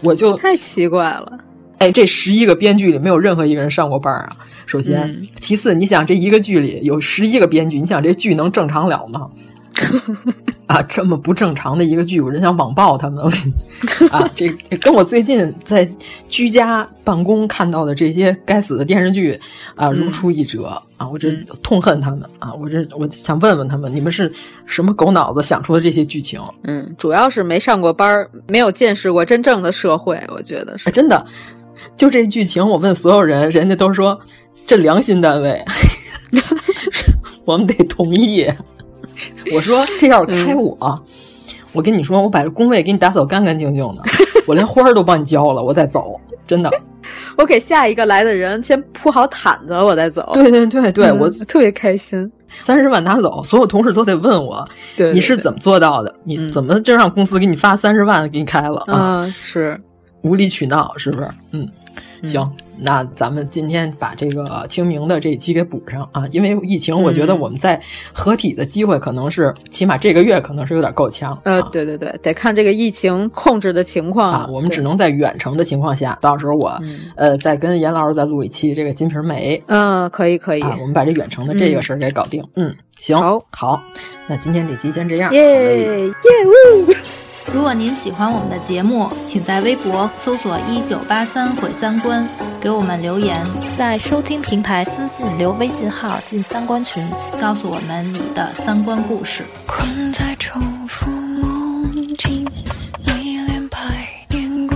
[0.00, 1.38] 我就太奇怪了。
[1.78, 4.36] 哎，这十一个编剧里没有任何一个人上过班啊！
[4.64, 9.28] 首先，嗯、其次，你想这一个剧里有十一个编剧，你想这剧能正常了吗？
[10.66, 13.22] 啊，这么不正常的一个剧，我真想网暴他们
[14.10, 14.28] 啊！
[14.34, 14.48] 这
[14.80, 15.88] 跟我最近在
[16.28, 19.38] 居家办公看到的这些该死的电视剧
[19.74, 21.08] 啊，如出一辙、嗯、啊！
[21.08, 21.30] 我这
[21.62, 22.52] 痛恨他们啊！
[22.54, 24.32] 我这我想问问他们，你们是
[24.64, 26.40] 什么狗脑子想出的这些剧情？
[26.64, 31.26] 嗯，主要是没上过班，没有见识过真正的社会，我觉得是、啊、真的。
[31.96, 34.18] 就这剧情，我问所有人，人家都说
[34.66, 35.62] 这良心单位，
[37.44, 38.50] 我们得同意。
[39.54, 41.02] 我说这要是开我，嗯、
[41.72, 44.02] 我跟你说，我把这工位给你打扫干干净净的，
[44.46, 46.70] 我连花儿都帮你浇了，我再走，真的。
[47.36, 50.30] 我给下一个来的人先铺好毯子，我再走。
[50.32, 52.30] 对对对对，嗯、我特别开心。
[52.62, 54.66] 三十万拿走，所有同事都得问我，
[54.96, 56.14] 对对对你是怎么做到的？
[56.24, 59.20] 你怎么就让公司给你发三十万给你开了啊？
[59.20, 59.78] 嗯，是
[60.22, 61.28] 无理取闹，是不是？
[61.50, 61.68] 嗯。
[62.26, 66.26] 行，那咱们今天把这个清明的这一期给补上啊！
[66.30, 67.80] 因为疫情，我觉得我们在
[68.12, 71.38] 合体的机会可能是，起码这个月可能是有点够呛。
[71.44, 74.48] 呃，对对对，得看这个疫情控制的情况啊。
[74.50, 79.56] 我们只能在远程的情况下，到时候我、嗯、呃再跟严老师再录一期这个《金瓶梅》。
[79.66, 82.42] 嗯，可以可以、啊，我们把这远程的这个事儿给搞定。
[82.56, 83.82] 嗯，嗯行，好，好，
[84.26, 85.32] 那今天这期先这样。
[85.32, 87.23] 耶耶呜！
[87.52, 92.26] 如果您喜欢我们的节目，请在微博搜索“一九八三毁三观”，
[92.60, 93.40] 给我们留言，
[93.78, 97.06] 在收听平台私信留微信号进三观群，
[97.40, 99.44] 告诉我们你的三观故事。
[99.66, 102.44] 困在重复梦境，
[103.06, 103.78] 你连百
[104.28, 104.74] 年孤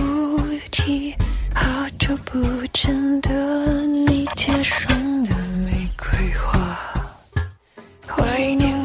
[0.71, 1.13] 寂，
[1.53, 1.65] 好
[1.97, 2.39] 久不
[2.71, 4.87] 见的你贴上
[5.25, 5.35] 的
[5.65, 6.77] 玫瑰花，
[8.07, 8.78] 怀念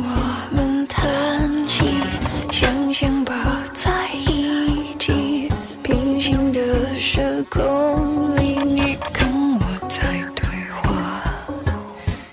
[7.07, 7.21] 射
[7.51, 9.29] 空里，你跟
[9.59, 9.61] 我
[9.91, 10.03] 在
[10.35, 10.47] 对
[10.81, 11.23] 话，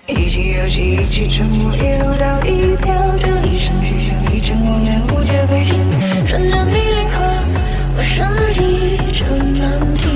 [0.08, 5.76] 一起游戏，一起沉默，一路到底，飘着一身虚像一阵光年无界飞行，
[6.26, 7.20] 顺着你灵魂，
[7.98, 10.08] 我身体成难题，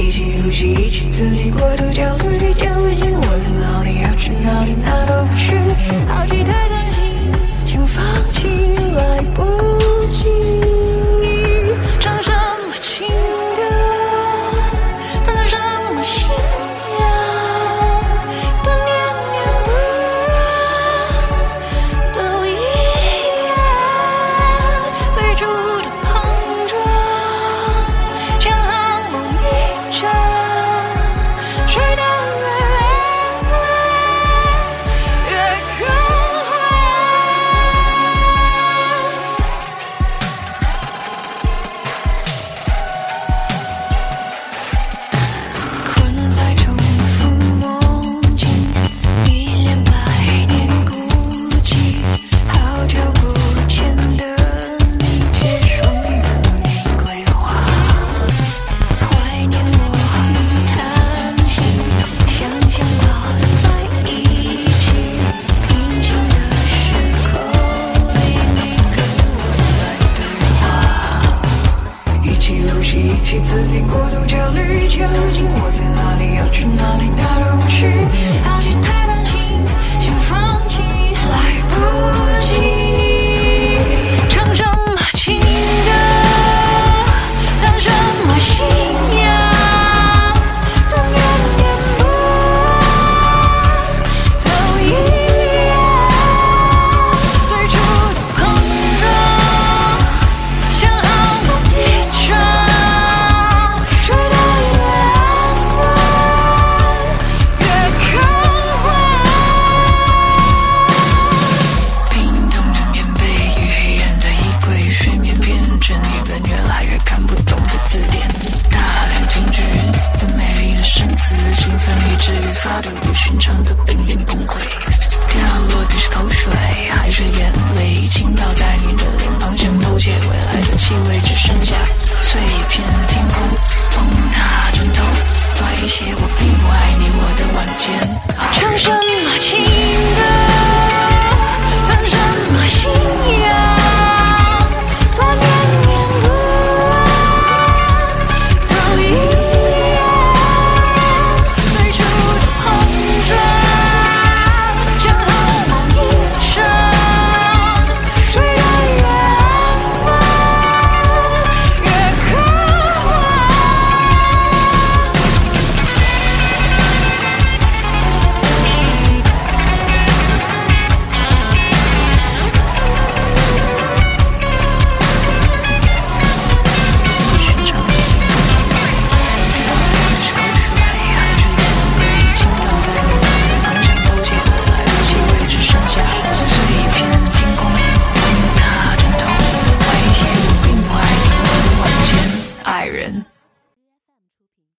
[0.00, 5.34] 一起游戏，一起刺激，过度焦虑，丢进我的脑里，要去哪里，哪都不，
[6.06, 6.73] 好奇太。